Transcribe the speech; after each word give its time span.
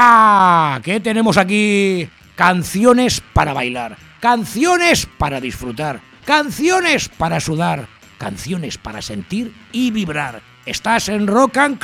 ¡Hija! 0.00 0.80
¿Qué 0.82 0.98
tenemos 0.98 1.36
aquí? 1.36 2.08
Canciones 2.34 3.22
para 3.34 3.52
bailar, 3.52 3.98
canciones 4.18 5.06
para 5.18 5.42
disfrutar, 5.42 6.00
canciones 6.24 7.10
para 7.10 7.38
sudar, 7.38 7.86
canciones 8.16 8.78
para 8.78 9.02
sentir 9.02 9.54
y 9.72 9.90
vibrar. 9.90 10.40
Estás 10.64 11.10
en 11.10 11.26
Rock 11.26 11.58
and 11.58 11.78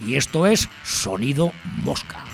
y 0.00 0.14
esto 0.14 0.46
es 0.46 0.66
Sonido 0.82 1.52
Mosca. 1.84 2.24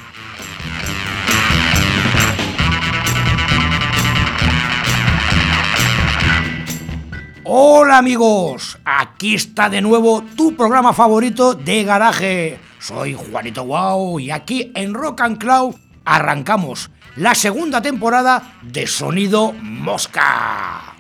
Hola 7.42 7.98
amigos, 7.98 8.78
aquí 8.84 9.34
está 9.34 9.69
de 9.69 9.80
nuevo 9.80 10.22
tu 10.36 10.55
programa 10.55 10.92
favorito 10.92 11.55
de 11.55 11.82
garaje 11.82 12.67
soy 12.78 13.14
Juanito 13.14 13.64
Wow 13.64 14.20
y 14.20 14.30
aquí 14.30 14.73
en 14.74 14.95
Rock 14.95 15.20
and 15.23 15.39
Cloud 15.39 15.75
arrancamos 16.05 16.91
la 17.16 17.34
segunda 17.34 17.83
temporada 17.83 18.58
de 18.62 18.86
Sonido 18.86 19.53
Mosca. 19.53 20.94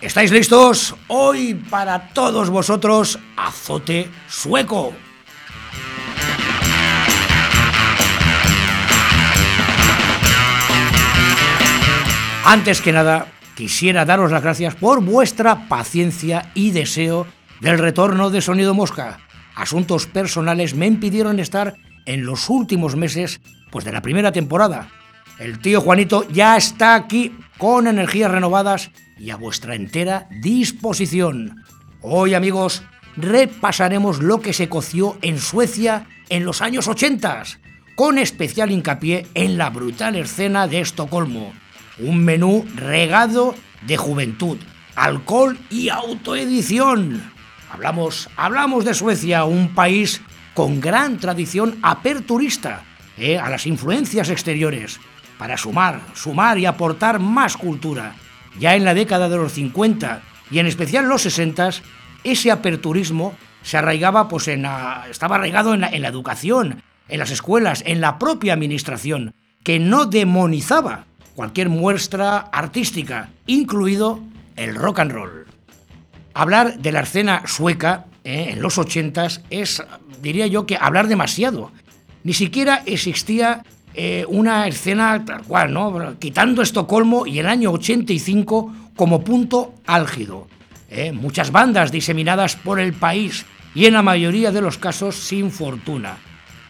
¿Estáis 0.00 0.32
listos? 0.32 0.96
Hoy 1.08 1.54
para 1.54 2.08
todos 2.08 2.50
vosotros, 2.50 3.18
azote 3.36 4.10
sueco. 4.28 4.92
Antes 12.44 12.80
que 12.80 12.92
nada, 12.92 13.28
quisiera 13.62 14.04
daros 14.04 14.32
las 14.32 14.42
gracias 14.42 14.74
por 14.74 15.04
vuestra 15.04 15.68
paciencia 15.68 16.50
y 16.52 16.72
deseo 16.72 17.28
del 17.60 17.78
retorno 17.78 18.28
de 18.28 18.40
Sonido 18.40 18.74
Mosca. 18.74 19.20
Asuntos 19.54 20.08
personales 20.08 20.74
me 20.74 20.88
impidieron 20.88 21.38
estar 21.38 21.76
en 22.04 22.26
los 22.26 22.50
últimos 22.50 22.96
meses 22.96 23.40
pues 23.70 23.84
de 23.84 23.92
la 23.92 24.02
primera 24.02 24.32
temporada. 24.32 24.88
El 25.38 25.60
tío 25.60 25.80
Juanito 25.80 26.26
ya 26.28 26.56
está 26.56 26.96
aquí 26.96 27.36
con 27.56 27.86
energías 27.86 28.32
renovadas 28.32 28.90
y 29.16 29.30
a 29.30 29.36
vuestra 29.36 29.76
entera 29.76 30.26
disposición. 30.40 31.62
Hoy, 32.00 32.34
amigos, 32.34 32.82
repasaremos 33.16 34.20
lo 34.20 34.40
que 34.40 34.54
se 34.54 34.68
coció 34.68 35.18
en 35.22 35.38
Suecia 35.38 36.08
en 36.30 36.44
los 36.44 36.62
años 36.62 36.88
80, 36.88 37.44
con 37.94 38.18
especial 38.18 38.72
hincapié 38.72 39.28
en 39.34 39.56
la 39.56 39.70
brutal 39.70 40.16
escena 40.16 40.66
de 40.66 40.80
Estocolmo 40.80 41.52
un 41.98 42.24
menú 42.24 42.66
regado 42.74 43.54
de 43.86 43.96
juventud, 43.96 44.58
alcohol 44.94 45.58
y 45.70 45.88
autoedición. 45.88 47.22
Hablamos, 47.70 48.28
hablamos 48.36 48.84
de 48.84 48.94
Suecia, 48.94 49.44
un 49.44 49.74
país 49.74 50.20
con 50.54 50.80
gran 50.80 51.18
tradición 51.18 51.78
aperturista 51.82 52.84
eh, 53.16 53.38
a 53.38 53.48
las 53.48 53.66
influencias 53.66 54.28
exteriores, 54.30 55.00
para 55.38 55.56
sumar, 55.56 56.00
sumar 56.14 56.58
y 56.58 56.66
aportar 56.66 57.18
más 57.18 57.56
cultura. 57.56 58.14
Ya 58.58 58.76
en 58.76 58.84
la 58.84 58.94
década 58.94 59.28
de 59.28 59.38
los 59.38 59.52
50 59.52 60.22
y 60.50 60.58
en 60.58 60.66
especial 60.66 61.08
los 61.08 61.22
60, 61.22 61.70
ese 62.24 62.50
aperturismo 62.50 63.34
se 63.62 63.78
arraigaba, 63.78 64.28
pues 64.28 64.48
en 64.48 64.66
estaba 65.10 65.36
arraigado 65.36 65.74
en 65.74 65.80
la 65.80 66.08
educación, 66.08 66.82
en 67.08 67.18
las 67.18 67.30
escuelas, 67.30 67.82
en 67.86 68.00
la 68.00 68.18
propia 68.18 68.52
administración, 68.52 69.34
que 69.64 69.78
no 69.78 70.06
demonizaba 70.06 71.06
cualquier 71.34 71.68
muestra 71.68 72.38
artística, 72.38 73.30
incluido 73.46 74.20
el 74.56 74.74
rock 74.74 75.00
and 75.00 75.12
roll. 75.12 75.46
Hablar 76.34 76.78
de 76.78 76.92
la 76.92 77.00
escena 77.00 77.42
sueca 77.46 78.06
eh, 78.24 78.50
en 78.50 78.62
los 78.62 78.78
80 78.78 79.28
es, 79.50 79.82
diría 80.20 80.46
yo, 80.46 80.66
que 80.66 80.76
hablar 80.80 81.08
demasiado. 81.08 81.72
Ni 82.24 82.32
siquiera 82.32 82.82
existía 82.86 83.64
eh, 83.94 84.24
una 84.28 84.66
escena 84.66 85.24
tal 85.24 85.42
cual, 85.42 85.72
¿no? 85.72 86.18
Quitando 86.18 86.62
Estocolmo 86.62 87.26
y 87.26 87.38
el 87.38 87.46
año 87.46 87.72
85 87.72 88.74
como 88.96 89.22
punto 89.22 89.74
álgido. 89.86 90.46
Eh, 90.88 91.12
muchas 91.12 91.50
bandas 91.50 91.90
diseminadas 91.90 92.56
por 92.56 92.78
el 92.78 92.92
país 92.92 93.44
y 93.74 93.86
en 93.86 93.94
la 93.94 94.02
mayoría 94.02 94.52
de 94.52 94.60
los 94.60 94.78
casos 94.78 95.16
sin 95.16 95.50
fortuna 95.50 96.18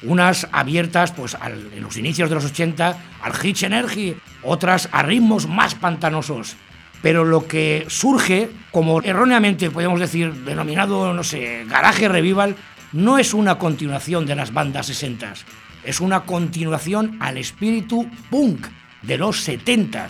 unas 0.04 0.48
abiertas 0.52 1.12
pues 1.12 1.36
en 1.44 1.82
los 1.82 1.96
inicios 1.96 2.28
de 2.28 2.34
los 2.34 2.44
80 2.44 2.96
al 3.22 3.32
Hitch 3.42 3.62
Energy, 3.62 4.16
otras 4.42 4.88
a 4.92 5.02
ritmos 5.02 5.48
más 5.48 5.74
pantanosos. 5.74 6.56
Pero 7.02 7.24
lo 7.24 7.46
que 7.48 7.86
surge, 7.88 8.50
como 8.70 9.02
erróneamente 9.02 9.70
podemos 9.70 9.98
decir, 9.98 10.32
denominado, 10.44 11.12
no 11.12 11.24
sé, 11.24 11.64
garaje 11.66 12.08
revival, 12.08 12.56
no 12.92 13.18
es 13.18 13.34
una 13.34 13.58
continuación 13.58 14.26
de 14.26 14.36
las 14.36 14.52
bandas 14.52 14.86
60, 14.86 15.34
es 15.84 16.00
una 16.00 16.20
continuación 16.20 17.16
al 17.20 17.38
espíritu 17.38 18.08
punk 18.30 18.66
de 19.02 19.18
los 19.18 19.40
70. 19.40 20.08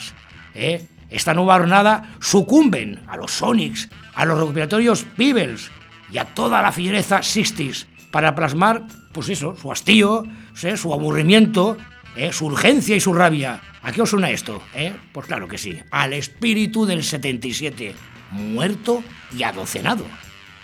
¿eh? 0.55 0.87
Esta 1.09 1.33
nueva 1.33 1.59
jornada 1.59 2.15
sucumben 2.21 3.01
a 3.07 3.17
los 3.17 3.33
Sonics, 3.33 3.89
a 4.15 4.25
los 4.25 4.39
recuperatorios 4.39 5.05
Peebles 5.17 5.71
y 6.11 6.19
a 6.19 6.27
toda 6.27 6.61
la 6.61 6.73
fiereza 6.73 7.23
60 7.23 7.92
para 8.13 8.37
plasmar, 8.37 8.83
pues 9.11 9.29
eso, 9.31 9.57
su 9.61 9.73
hastío, 9.73 10.25
su 10.55 10.93
aburrimiento, 10.93 11.77
¿eh? 12.15 12.33
su 12.33 12.47
urgencia 12.47 12.95
y 12.95 13.01
su 13.01 13.13
rabia. 13.13 13.61
¿A 13.83 13.91
qué 13.91 14.03
os 14.03 14.11
suena 14.11 14.31
esto? 14.31 14.63
Eh? 14.75 14.95
Pues 15.13 15.27
claro 15.27 15.49
que 15.49 15.59
sí, 15.59 15.77
al 15.91 16.13
espíritu 16.13 16.87
del 16.87 17.03
77, 17.03 17.95
muerto 18.31 19.03
y 19.37 19.43
adocenado. 19.43 20.05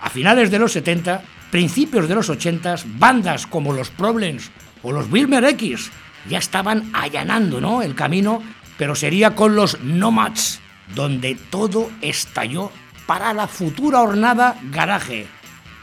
A 0.00 0.10
finales 0.10 0.50
de 0.53 0.58
los 0.60 0.72
70, 0.72 1.22
principios 1.50 2.06
de 2.06 2.14
los 2.14 2.28
80, 2.28 2.76
bandas 2.98 3.47
como 3.47 3.72
los 3.72 3.91
Problems 3.91 4.50
o 4.82 4.92
los 4.92 5.10
Wilmer 5.10 5.44
X 5.44 5.91
ya 6.28 6.38
estaban 6.38 6.91
allanando 6.92 7.60
¿no? 7.60 7.82
el 7.82 7.94
camino, 7.94 8.42
pero 8.76 8.94
sería 8.94 9.34
con 9.34 9.56
los 9.56 9.81
Nomads, 9.81 10.60
donde 10.94 11.37
todo 11.50 11.91
estalló 12.03 12.70
para 13.06 13.32
la 13.32 13.47
futura 13.47 14.03
hornada 14.03 14.58
garaje 14.70 15.26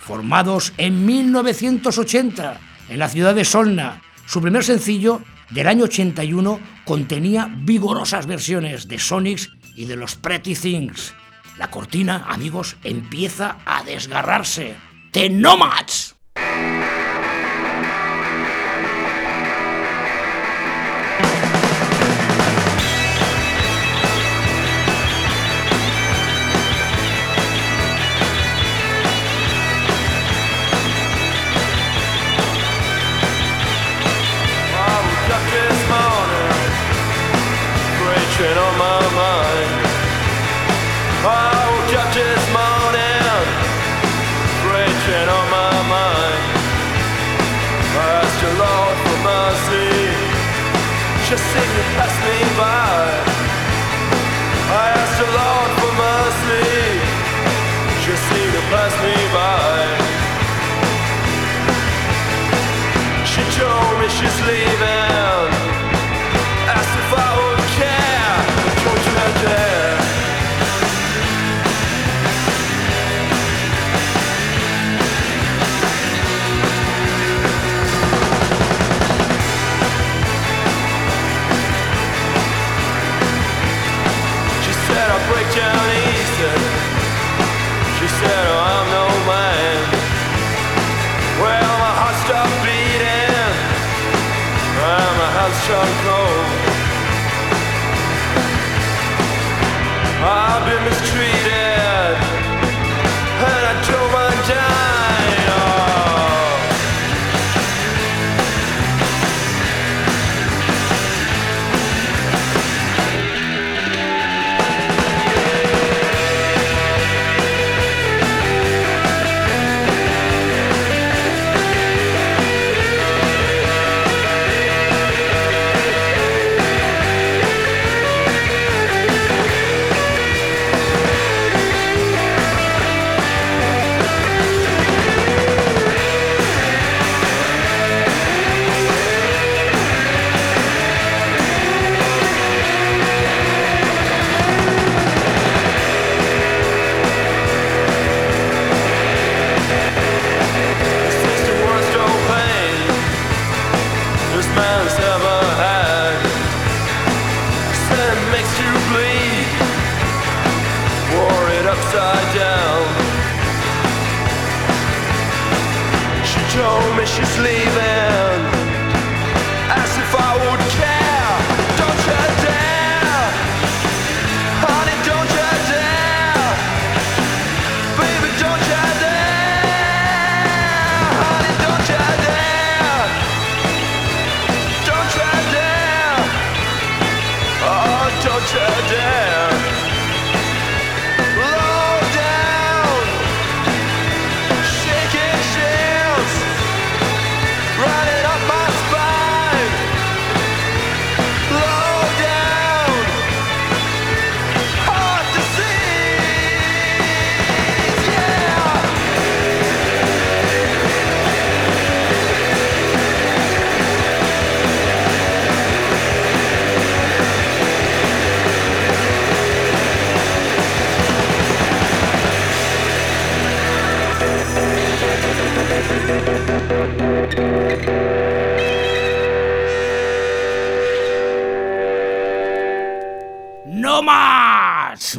formados 0.05 0.73
en 0.77 1.05
1980 1.05 2.59
en 2.89 2.99
la 2.99 3.09
ciudad 3.09 3.33
de 3.33 3.43
Solna. 3.43 4.01
Su 4.27 4.41
primer 4.41 4.63
sencillo 4.63 5.21
del 5.49 5.67
año 5.67 5.85
81 5.85 6.59
contenía 6.85 7.49
vigorosas 7.51 8.27
versiones 8.27 8.88
de 8.88 8.99
Sonics 8.99 9.51
y 9.75 9.85
de 9.85 9.95
los 9.95 10.16
Pretty 10.16 10.55
Things. 10.55 11.13
La 11.57 11.71
cortina, 11.71 12.25
amigos, 12.27 12.75
empieza 12.83 13.57
a 13.66 13.83
desgarrarse. 13.83 14.75
¡The 15.11 15.29
Nomads! 15.29 16.14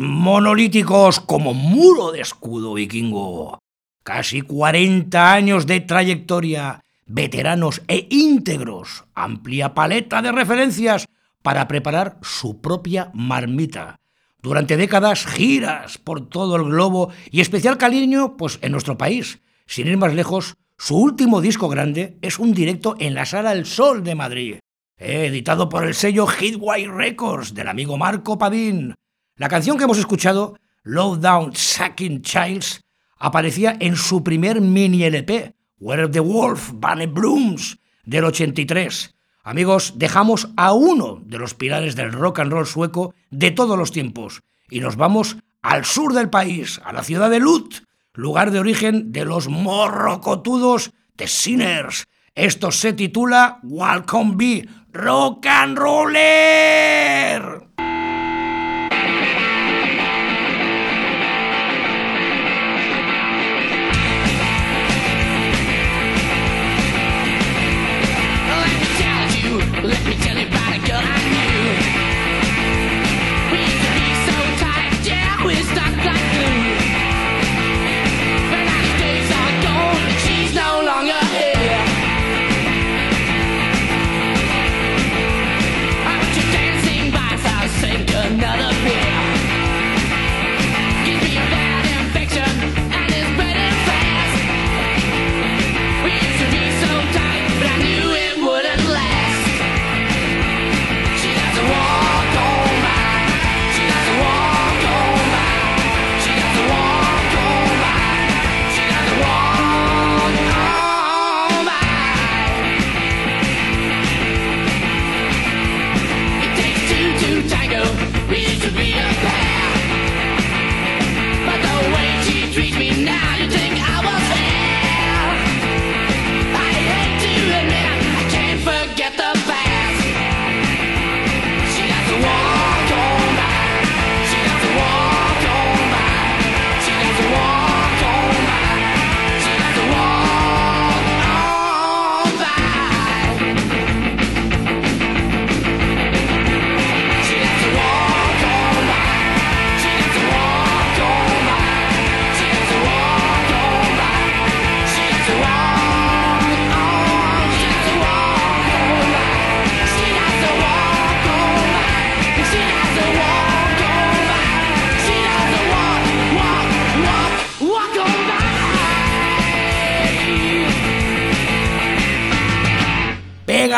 Monolíticos 0.00 1.20
como 1.20 1.54
muro 1.54 2.12
de 2.12 2.20
escudo 2.20 2.74
vikingo. 2.74 3.58
Casi 4.02 4.42
40 4.42 5.32
años 5.32 5.66
de 5.66 5.80
trayectoria, 5.80 6.82
veteranos 7.06 7.82
e 7.88 8.06
íntegros, 8.10 9.04
amplia 9.14 9.74
paleta 9.74 10.22
de 10.22 10.32
referencias 10.32 11.06
para 11.42 11.68
preparar 11.68 12.18
su 12.22 12.60
propia 12.60 13.10
marmita. 13.14 14.00
Durante 14.42 14.76
décadas, 14.76 15.26
giras 15.26 15.98
por 15.98 16.28
todo 16.28 16.56
el 16.56 16.64
globo 16.64 17.10
y 17.30 17.40
especial 17.40 17.78
cariño 17.78 18.36
pues, 18.36 18.58
en 18.62 18.72
nuestro 18.72 18.96
país. 18.96 19.40
Sin 19.66 19.88
ir 19.88 19.96
más 19.96 20.14
lejos, 20.14 20.56
su 20.78 20.96
último 20.96 21.40
disco 21.40 21.68
grande 21.68 22.18
es 22.22 22.38
un 22.38 22.52
directo 22.52 22.96
en 22.98 23.14
la 23.14 23.26
Sala 23.26 23.52
El 23.52 23.66
Sol 23.66 24.04
de 24.04 24.14
Madrid, 24.14 24.56
editado 24.98 25.68
por 25.68 25.84
el 25.84 25.94
sello 25.94 26.26
Hitway 26.26 26.86
Records 26.86 27.54
del 27.54 27.68
amigo 27.68 27.98
Marco 27.98 28.38
Padín. 28.38 28.94
La 29.36 29.48
canción 29.48 29.76
que 29.76 29.84
hemos 29.84 29.98
escuchado, 29.98 30.58
Low 30.82 31.16
Down 31.16 31.54
Sucking 31.54 32.22
Childs, 32.22 32.82
aparecía 33.18 33.76
en 33.80 33.96
su 33.96 34.24
primer 34.24 34.60
mini 34.60 35.04
LP, 35.04 35.54
Where 35.78 36.08
the 36.08 36.20
Wolf 36.20 36.70
Bunny 36.72 37.06
Blooms, 37.06 37.78
del 38.04 38.24
83. 38.24 39.14
Amigos, 39.42 39.94
dejamos 39.96 40.48
a 40.56 40.72
uno 40.72 41.22
de 41.24 41.38
los 41.38 41.54
pilares 41.54 41.94
del 41.96 42.12
rock 42.12 42.40
and 42.40 42.52
roll 42.52 42.66
sueco 42.66 43.14
de 43.30 43.50
todos 43.50 43.78
los 43.78 43.92
tiempos 43.92 44.42
y 44.70 44.80
nos 44.80 44.96
vamos 44.96 45.36
al 45.62 45.84
sur 45.84 46.14
del 46.14 46.30
país, 46.30 46.80
a 46.84 46.92
la 46.92 47.02
ciudad 47.02 47.30
de 47.30 47.40
Lut, 47.40 47.84
lugar 48.14 48.50
de 48.50 48.58
origen 48.58 49.12
de 49.12 49.24
los 49.24 49.48
morrocotudos 49.48 50.92
de 51.14 51.28
Sinners. 51.28 52.06
Esto 52.34 52.70
se 52.70 52.92
titula 52.92 53.60
Welcome 53.62 54.34
Be 54.36 54.68
Rock 54.96 55.44
and 55.44 55.78
Roller. 55.78 57.65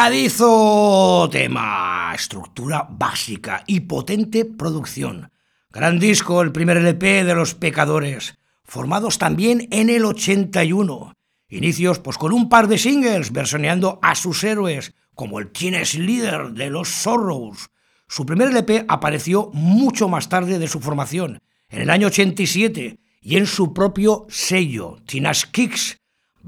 Pegadizo 0.08 1.28
tema, 1.30 2.12
estructura 2.14 2.88
básica 2.88 3.62
y 3.66 3.80
potente 3.80 4.46
producción. 4.46 5.30
Gran 5.70 5.98
disco, 5.98 6.40
el 6.40 6.50
primer 6.50 6.78
LP 6.78 7.24
de 7.24 7.34
Los 7.34 7.54
Pecadores, 7.54 8.38
formados 8.64 9.18
también 9.18 9.68
en 9.70 9.90
el 9.90 10.06
81. 10.06 11.12
Inicios 11.50 11.98
pues 11.98 12.16
con 12.16 12.32
un 12.32 12.48
par 12.48 12.68
de 12.68 12.78
singles 12.78 13.32
versioneando 13.32 13.98
a 14.00 14.14
sus 14.14 14.44
héroes, 14.44 14.94
como 15.14 15.40
el 15.40 15.52
Tienes 15.52 15.92
Líder 15.92 16.52
de 16.52 16.70
los 16.70 16.88
Sorrows. 16.88 17.68
Su 18.06 18.24
primer 18.24 18.48
LP 18.48 18.86
apareció 18.88 19.50
mucho 19.52 20.08
más 20.08 20.30
tarde 20.30 20.58
de 20.58 20.68
su 20.68 20.80
formación, 20.80 21.42
en 21.68 21.82
el 21.82 21.90
año 21.90 22.06
87, 22.06 22.98
y 23.20 23.36
en 23.36 23.46
su 23.46 23.74
propio 23.74 24.24
sello, 24.30 24.96
Tinas 25.04 25.44
Kicks. 25.44 25.98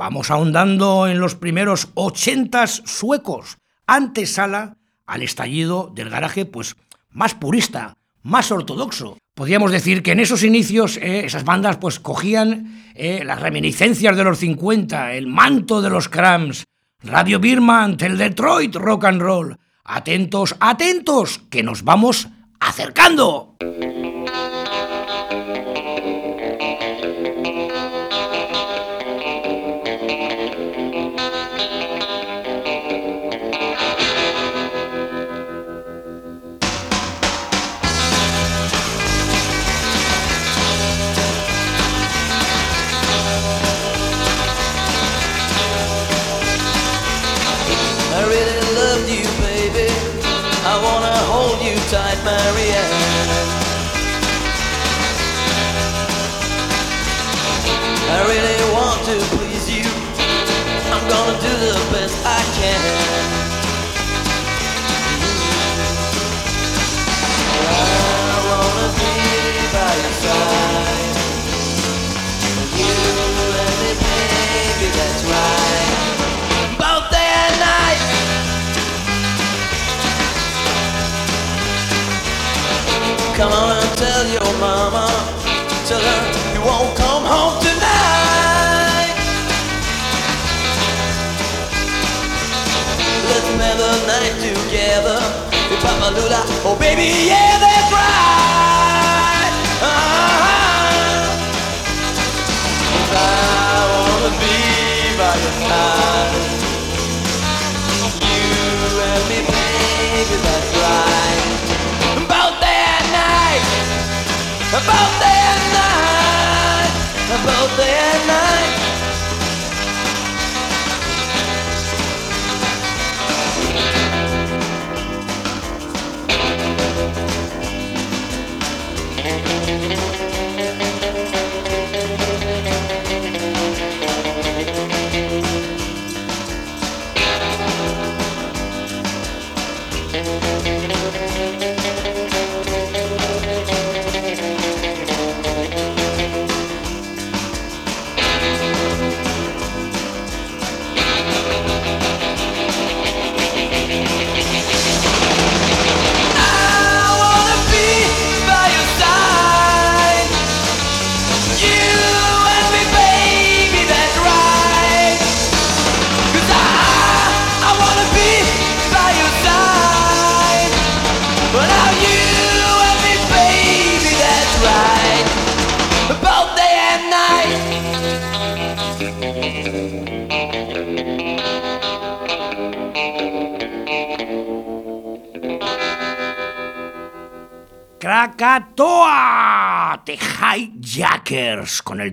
Vamos 0.00 0.30
ahondando 0.30 1.08
en 1.08 1.20
los 1.20 1.34
primeros 1.34 1.88
80 1.92 2.66
suecos, 2.68 3.58
antesala 3.86 4.78
al 5.04 5.22
estallido 5.22 5.92
del 5.94 6.08
garaje 6.08 6.46
pues 6.46 6.76
más 7.10 7.34
purista, 7.34 7.98
más 8.22 8.50
ortodoxo. 8.50 9.18
Podríamos 9.34 9.72
decir 9.72 10.02
que 10.02 10.12
en 10.12 10.20
esos 10.20 10.42
inicios 10.42 10.96
eh, 10.96 11.26
esas 11.26 11.44
bandas 11.44 11.76
pues 11.76 12.00
cogían 12.00 12.82
eh, 12.94 13.24
las 13.26 13.42
reminiscencias 13.42 14.16
de 14.16 14.24
los 14.24 14.38
50, 14.38 15.12
el 15.12 15.26
manto 15.26 15.82
de 15.82 15.90
los 15.90 16.08
Cramps, 16.08 16.64
Radio 17.02 17.38
Birman, 17.38 17.98
el 18.00 18.16
Detroit 18.16 18.74
Rock 18.76 19.04
and 19.04 19.20
Roll. 19.20 19.58
Atentos, 19.84 20.56
atentos, 20.60 21.42
que 21.50 21.62
nos 21.62 21.84
vamos 21.84 22.26
acercando. 22.58 23.58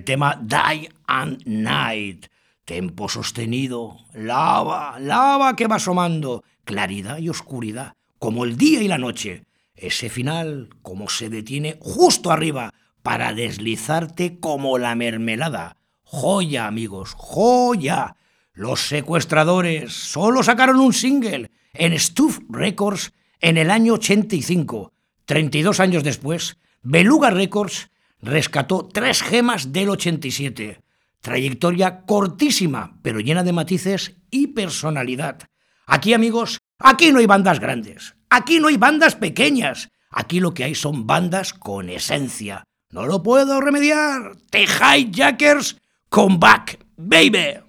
Tema 0.08 0.40
Die 0.40 0.88
and 1.06 1.42
Night. 1.44 2.28
Tempo 2.64 3.10
sostenido, 3.10 3.98
lava, 4.14 4.98
lava 4.98 5.54
que 5.54 5.66
va 5.66 5.76
asomando, 5.76 6.44
claridad 6.64 7.18
y 7.18 7.28
oscuridad, 7.28 7.92
como 8.18 8.46
el 8.46 8.56
día 8.56 8.80
y 8.80 8.88
la 8.88 8.96
noche. 8.96 9.44
Ese 9.74 10.08
final, 10.08 10.70
como 10.80 11.10
se 11.10 11.28
detiene 11.28 11.76
justo 11.78 12.30
arriba, 12.30 12.72
para 13.02 13.34
deslizarte 13.34 14.40
como 14.40 14.78
la 14.78 14.94
mermelada. 14.94 15.76
Joya, 16.04 16.66
amigos, 16.66 17.12
joya. 17.14 18.16
Los 18.54 18.88
secuestradores 18.88 19.92
solo 19.92 20.42
sacaron 20.42 20.80
un 20.80 20.94
single 20.94 21.50
en 21.74 21.98
Stuff 21.98 22.40
Records 22.48 23.12
en 23.40 23.58
el 23.58 23.70
año 23.70 23.92
85 23.92 24.94
32 25.26 25.80
años 25.80 26.02
después, 26.02 26.56
Beluga 26.80 27.28
Records 27.28 27.90
rescató 28.20 28.88
tres 28.92 29.22
gemas 29.22 29.72
del 29.72 29.90
87. 29.90 30.80
Trayectoria 31.20 32.02
cortísima, 32.02 32.98
pero 33.02 33.20
llena 33.20 33.42
de 33.42 33.52
matices 33.52 34.16
y 34.30 34.48
personalidad. 34.48 35.48
Aquí, 35.86 36.14
amigos, 36.14 36.58
aquí 36.78 37.12
no 37.12 37.18
hay 37.18 37.26
bandas 37.26 37.60
grandes, 37.60 38.14
aquí 38.30 38.60
no 38.60 38.68
hay 38.68 38.76
bandas 38.76 39.16
pequeñas, 39.16 39.90
aquí 40.10 40.40
lo 40.40 40.54
que 40.54 40.64
hay 40.64 40.74
son 40.74 41.06
bandas 41.06 41.52
con 41.54 41.88
esencia. 41.88 42.64
No 42.90 43.06
lo 43.06 43.22
puedo 43.22 43.60
remediar. 43.60 44.36
The 44.50 44.64
Hijackers 44.64 45.76
come 46.08 46.38
back, 46.38 46.78
baby. 46.96 47.67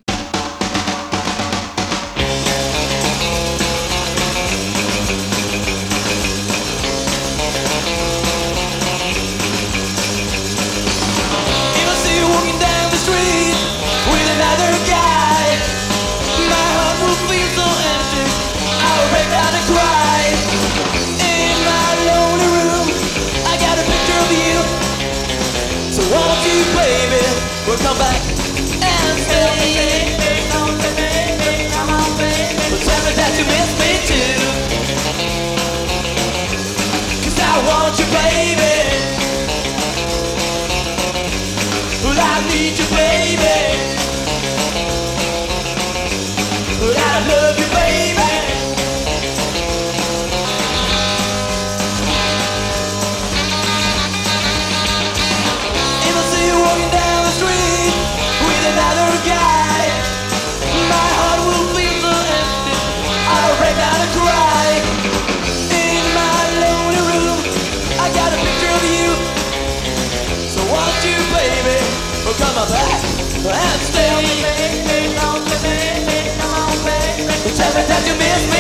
glad 78.00 78.08
you 78.08 78.18
miss 78.18 78.54
me. 78.54 78.59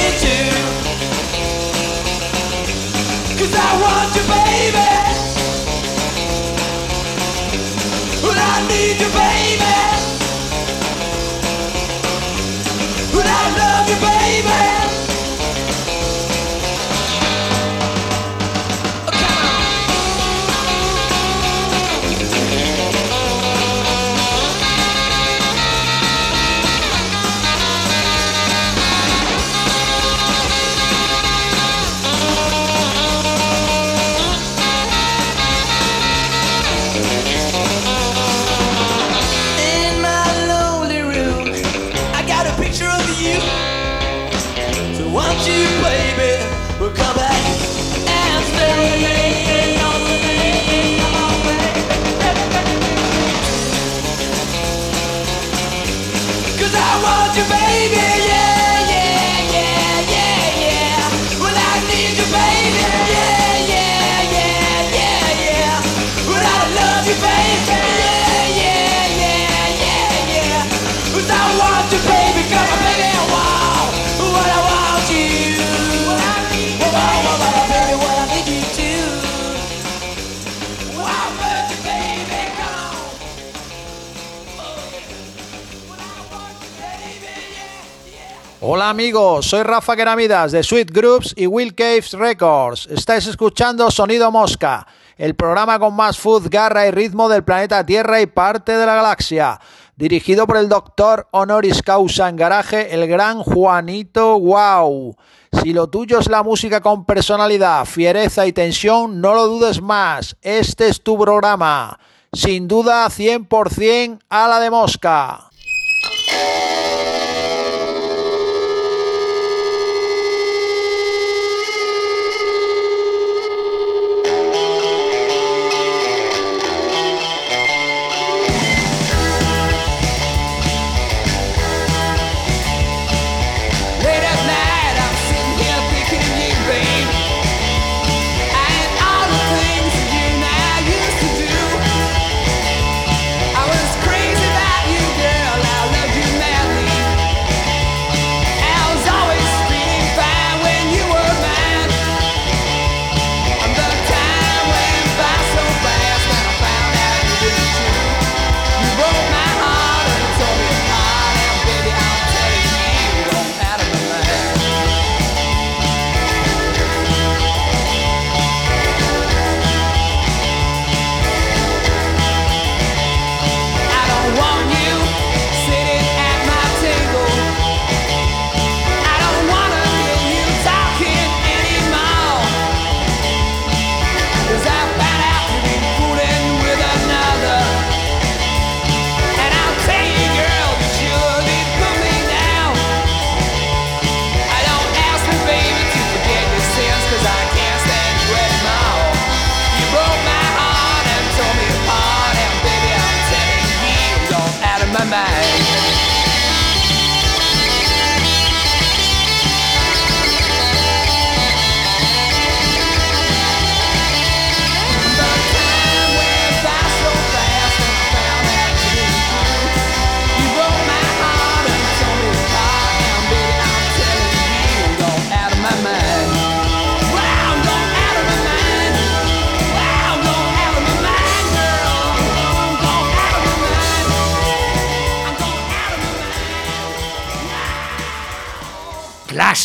Hola 88.71 88.91
amigos, 88.91 89.47
soy 89.47 89.63
Rafa 89.63 89.95
Geramidas 89.95 90.51
de 90.51 90.61
Sweet 90.61 90.91
Groups 90.91 91.33
y 91.35 91.47
Will 91.47 91.73
Caves 91.73 92.13
Records. 92.13 92.85
Estáis 92.91 93.25
escuchando 93.25 93.89
Sonido 93.89 94.29
Mosca, 94.29 94.85
el 95.17 95.33
programa 95.33 95.79
con 95.79 95.95
más 95.95 96.19
food, 96.19 96.49
garra 96.51 96.85
y 96.85 96.91
ritmo 96.91 97.29
del 97.29 97.43
planeta 97.43 97.83
Tierra 97.83 98.21
y 98.21 98.27
parte 98.27 98.77
de 98.77 98.85
la 98.85 98.93
galaxia. 98.93 99.59
Dirigido 99.95 100.45
por 100.45 100.57
el 100.57 100.69
doctor 100.69 101.27
honoris 101.31 101.81
causa 101.81 102.29
en 102.29 102.35
garaje, 102.35 102.93
el 102.93 103.07
gran 103.07 103.41
Juanito 103.41 104.39
Wow. 104.39 105.15
Si 105.63 105.73
lo 105.73 105.89
tuyo 105.89 106.19
es 106.19 106.29
la 106.29 106.43
música 106.43 106.79
con 106.79 107.05
personalidad, 107.05 107.85
fiereza 107.85 108.45
y 108.45 108.53
tensión, 108.53 109.19
no 109.19 109.33
lo 109.33 109.47
dudes 109.47 109.81
más. 109.81 110.37
Este 110.43 110.89
es 110.89 111.01
tu 111.01 111.17
programa. 111.17 111.99
Sin 112.33 112.67
duda, 112.67 113.07
100% 113.07 114.19
a 114.29 114.47
la 114.47 114.59
de 114.59 114.69
Mosca. 114.69 115.49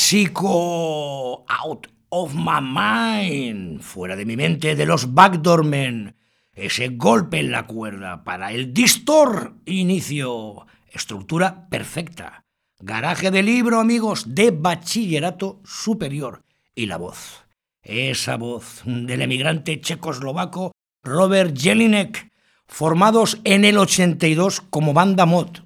clásico 0.05 1.47
Out 1.49 1.87
of 2.11 2.35
My 2.35 2.61
Mind, 2.61 3.81
fuera 3.81 4.17
de 4.17 4.27
mi 4.27 4.37
mente, 4.37 4.77
de 4.77 4.85
los 4.85 5.15
Backdoor 5.15 5.65
Men. 5.65 6.15
Ese 6.53 6.89
golpe 6.89 7.39
en 7.39 7.51
la 7.51 7.67
cuerda 7.67 8.23
para 8.23 8.53
el 8.53 8.75
distor 8.75 9.55
inicio. 9.65 10.67
Estructura 10.93 11.71
perfecta. 11.71 12.45
Garaje 12.81 13.31
de 13.31 13.43
libro, 13.43 13.81
amigos, 13.81 14.35
de 14.35 14.51
bachillerato 14.51 15.63
superior. 15.65 16.45
Y 16.75 16.85
la 16.85 16.99
voz. 16.99 17.47
Esa 17.81 18.37
voz 18.37 18.83
del 18.85 19.23
emigrante 19.23 19.81
checoslovaco 19.81 20.73
Robert 21.03 21.59
Jelinek, 21.59 22.31
formados 22.67 23.41
en 23.45 23.65
el 23.65 23.79
82 23.79 24.61
como 24.61 24.93
banda 24.93 25.25
mod 25.25 25.64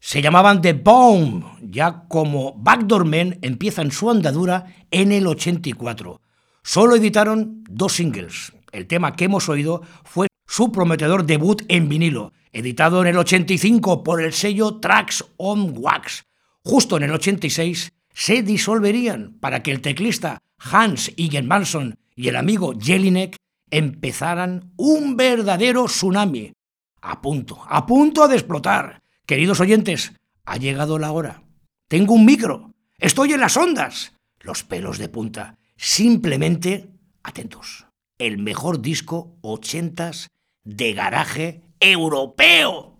se 0.00 0.22
llamaban 0.22 0.62
The 0.62 0.74
Bomb, 0.74 1.44
ya 1.62 2.04
como 2.08 2.54
Backdoor 2.54 3.04
Men 3.04 3.38
empiezan 3.42 3.90
su 3.90 4.10
andadura 4.10 4.74
en 4.90 5.12
el 5.12 5.26
84. 5.26 6.20
Solo 6.62 6.96
editaron 6.96 7.64
dos 7.68 7.94
singles. 7.94 8.52
El 8.72 8.86
tema 8.86 9.16
que 9.16 9.24
hemos 9.24 9.48
oído 9.48 9.82
fue 10.04 10.28
su 10.46 10.70
prometedor 10.70 11.24
debut 11.24 11.62
en 11.68 11.88
vinilo, 11.88 12.32
editado 12.52 13.00
en 13.02 13.08
el 13.08 13.18
85 13.18 14.02
por 14.02 14.22
el 14.22 14.32
sello 14.32 14.78
Tracks 14.78 15.24
on 15.36 15.74
Wax. 15.76 16.24
Justo 16.64 16.96
en 16.96 17.04
el 17.04 17.12
86 17.12 17.92
se 18.12 18.42
disolverían 18.42 19.38
para 19.40 19.62
que 19.62 19.72
el 19.72 19.80
teclista 19.80 20.38
Hans 20.58 21.12
Manson 21.44 21.98
y 22.14 22.28
el 22.28 22.36
amigo 22.36 22.74
Jelinek 22.78 23.36
empezaran 23.70 24.72
un 24.76 25.16
verdadero 25.16 25.86
tsunami. 25.86 26.52
A 27.00 27.20
punto, 27.20 27.60
a 27.66 27.86
punto 27.86 28.26
de 28.26 28.36
explotar. 28.36 29.02
Queridos 29.28 29.60
oyentes, 29.60 30.14
ha 30.46 30.56
llegado 30.56 30.98
la 30.98 31.12
hora. 31.12 31.42
Tengo 31.86 32.14
un 32.14 32.24
micro. 32.24 32.72
Estoy 32.96 33.34
en 33.34 33.40
las 33.40 33.58
ondas. 33.58 34.14
Los 34.40 34.64
pelos 34.64 34.96
de 34.96 35.10
punta. 35.10 35.58
Simplemente 35.76 36.88
atentos. 37.22 37.88
El 38.16 38.38
mejor 38.38 38.80
disco 38.80 39.36
ochentas 39.42 40.28
de 40.64 40.94
garaje 40.94 41.60
europeo. 41.78 42.97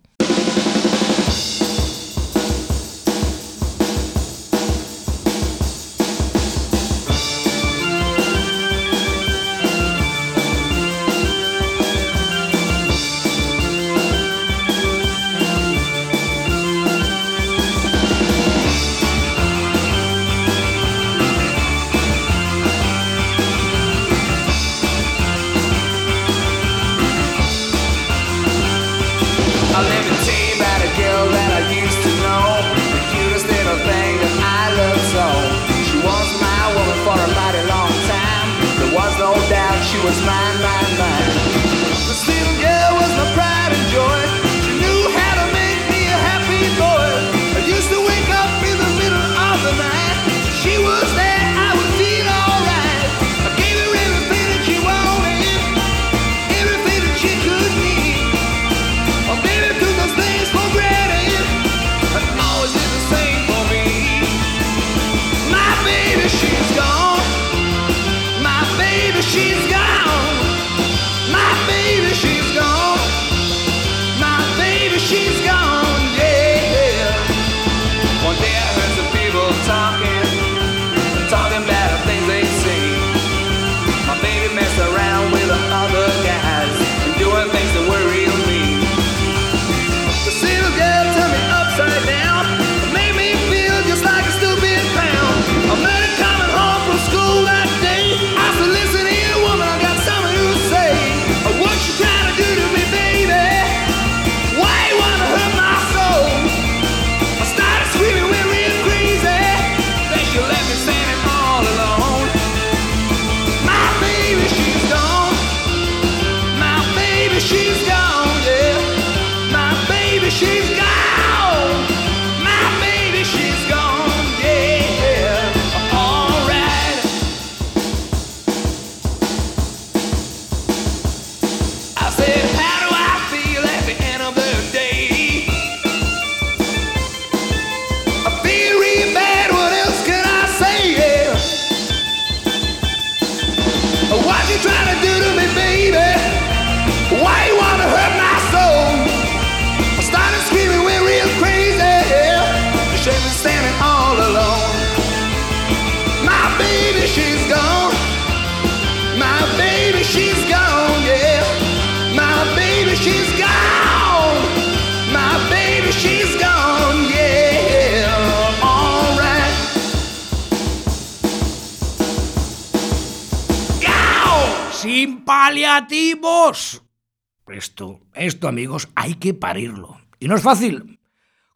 Amigos, 178.49 178.89
hay 178.95 179.15
que 179.15 179.33
parirlo. 179.33 179.97
Y 180.19 180.27
no 180.27 180.35
es 180.35 180.41
fácil. 180.41 180.99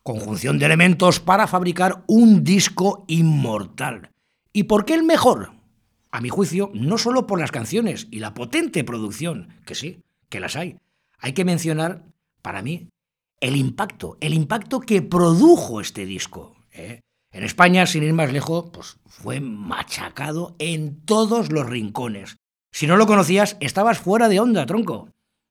Conjunción 0.04 0.60
de 0.60 0.66
elementos 0.66 1.20
para 1.20 1.48
fabricar 1.48 2.04
un 2.08 2.44
disco 2.44 3.06
inmortal. 3.08 4.12
¿Y 4.52 4.64
por 4.64 4.86
qué 4.86 4.94
el 4.94 5.04
mejor? 5.04 5.52
A 6.12 6.22
mi 6.22 6.30
juicio, 6.30 6.72
no 6.74 6.98
solo 6.98 7.26
por 7.26 7.40
las 7.40 7.52
canciones 7.52 8.08
y 8.12 8.20
la 8.20 8.34
potente 8.34 8.84
producción, 8.84 9.50
que 9.66 9.76
sí, 9.76 10.04
que 10.30 10.40
las 10.40 10.56
hay. 10.56 10.78
Hay 11.20 11.34
que 11.34 11.46
mencionar, 11.46 12.04
para 12.42 12.62
mí, 12.62 12.90
el 13.40 13.56
impacto, 13.56 14.18
el 14.22 14.34
impacto 14.34 14.80
que 14.80 15.02
produjo 15.02 15.82
este 15.82 16.06
disco. 16.06 16.56
¿eh? 16.72 17.02
En 17.32 17.44
España, 17.44 17.86
sin 17.88 18.04
ir 18.04 18.14
más 18.14 18.32
lejos, 18.32 18.70
pues 18.72 18.98
fue 19.08 19.40
machacado 19.40 20.56
en 20.60 21.04
todos 21.06 21.52
los 21.52 21.66
rincones. 21.66 22.38
Si 22.72 22.88
no 22.88 22.96
lo 22.96 23.08
conocías, 23.08 23.58
estabas 23.60 24.00
fuera 24.00 24.30
de 24.30 24.40
onda, 24.40 24.66
tronco. 24.66 25.10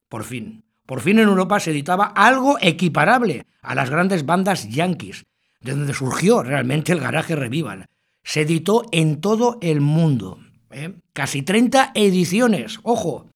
Por 0.09 0.25
fin, 0.25 0.65
por 0.87 1.01
fin 1.01 1.19
en 1.19 1.29
Europa 1.29 1.61
se 1.61 1.71
editaba 1.71 2.07
algo 2.07 2.59
equiparable 2.61 3.47
a 3.63 3.75
las 3.75 3.91
grandes 3.91 4.27
bandas 4.27 4.69
yankees, 4.69 5.25
de 5.61 5.73
donde 5.73 5.95
surgió 5.95 6.43
realmente 6.43 6.93
el 6.93 7.01
garaje 7.01 7.37
revival. 7.37 7.87
Se 8.25 8.43
editó 8.43 8.87
en 8.93 9.21
todo 9.21 9.59
el 9.63 9.81
mundo. 9.81 10.39
¿eh? 10.71 10.95
Casi 11.13 11.43
30 11.43 11.93
ediciones, 11.95 12.81
ojo. 12.83 13.31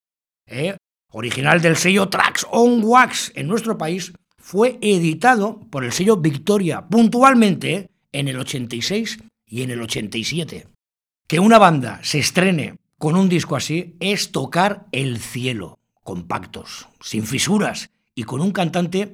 ¿eh? 0.46 0.76
Original 1.12 1.60
del 1.60 1.76
sello 1.76 2.08
Tracks 2.08 2.46
on 2.50 2.82
Wax 2.84 3.32
en 3.34 3.46
nuestro 3.46 3.78
país, 3.78 4.12
fue 4.36 4.78
editado 4.80 5.60
por 5.70 5.84
el 5.84 5.92
sello 5.92 6.16
Victoria 6.18 6.86
puntualmente 6.86 7.90
en 8.12 8.28
el 8.28 8.38
86 8.38 9.18
y 9.46 9.62
en 9.62 9.70
el 9.70 9.82
87. 9.82 10.68
Que 11.26 11.40
una 11.40 11.58
banda 11.58 12.00
se 12.02 12.18
estrene 12.18 12.76
con 12.98 13.16
un 13.16 13.28
disco 13.28 13.56
así 13.56 13.96
es 14.00 14.32
tocar 14.32 14.86
el 14.92 15.18
cielo, 15.18 15.78
compactos, 16.06 16.88
sin 17.02 17.26
fisuras 17.26 17.90
y 18.14 18.22
con 18.22 18.40
un 18.40 18.52
cantante 18.52 19.12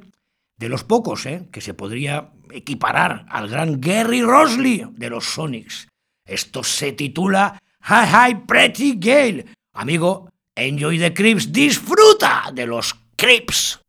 de 0.57 0.68
los 0.68 0.85
pocos 0.85 1.26
¿eh? 1.26 1.48
que 1.50 1.61
se 1.61 1.74
podría 1.74 2.31
equiparar 2.52 3.26
al 3.28 3.48
gran 3.48 3.81
Gary 3.81 4.22
Rosley 4.22 4.87
de 4.92 5.11
los 5.11 5.24
Sonics. 5.24 5.88
Esto 6.24 6.62
se 6.62 6.92
titula 6.92 7.61
Hi 7.88 8.07
Hi 8.07 8.35
Pretty 8.46 8.94
Gale. 9.00 9.46
Amigo, 9.72 10.31
enjoy 10.55 11.00
the 11.00 11.12
creeps, 11.12 11.50
disfruta 11.50 12.52
de 12.55 12.66
los 12.66 12.94
Crips. 13.16 13.81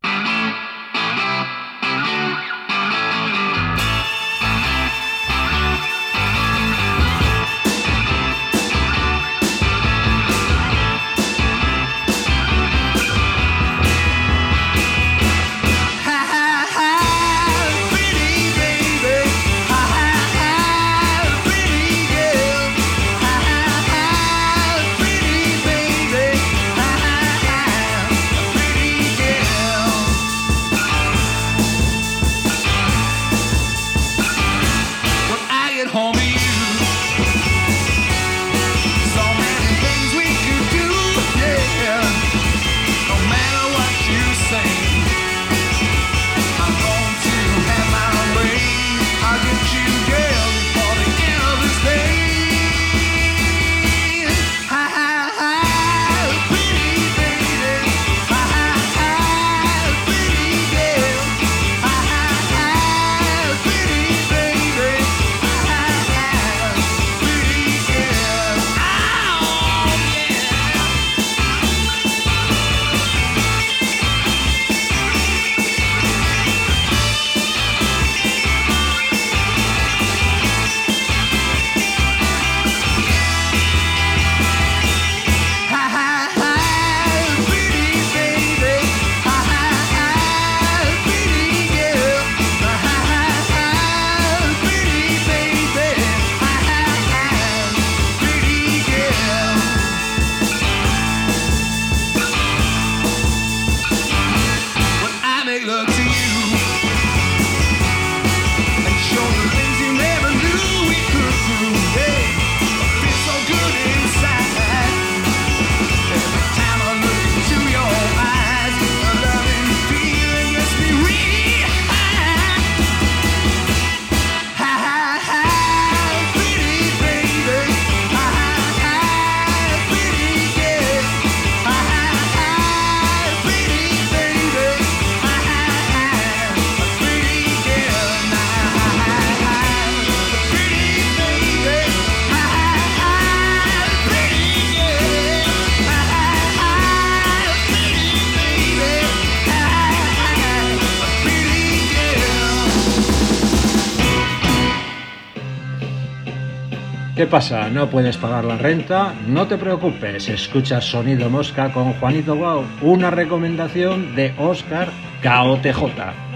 Pasa? 157.34 157.68
¿No 157.68 157.90
puedes 157.90 158.16
pagar 158.16 158.44
la 158.44 158.56
renta? 158.56 159.12
No 159.26 159.48
te 159.48 159.58
preocupes, 159.58 160.28
escucha 160.28 160.80
Sonido 160.80 161.28
Mosca 161.28 161.72
con 161.72 161.92
Juanito 161.94 162.36
Guau, 162.36 162.64
una 162.80 163.10
recomendación 163.10 164.14
de 164.14 164.32
Oscar 164.38 164.88
KOTJ. 165.20 166.33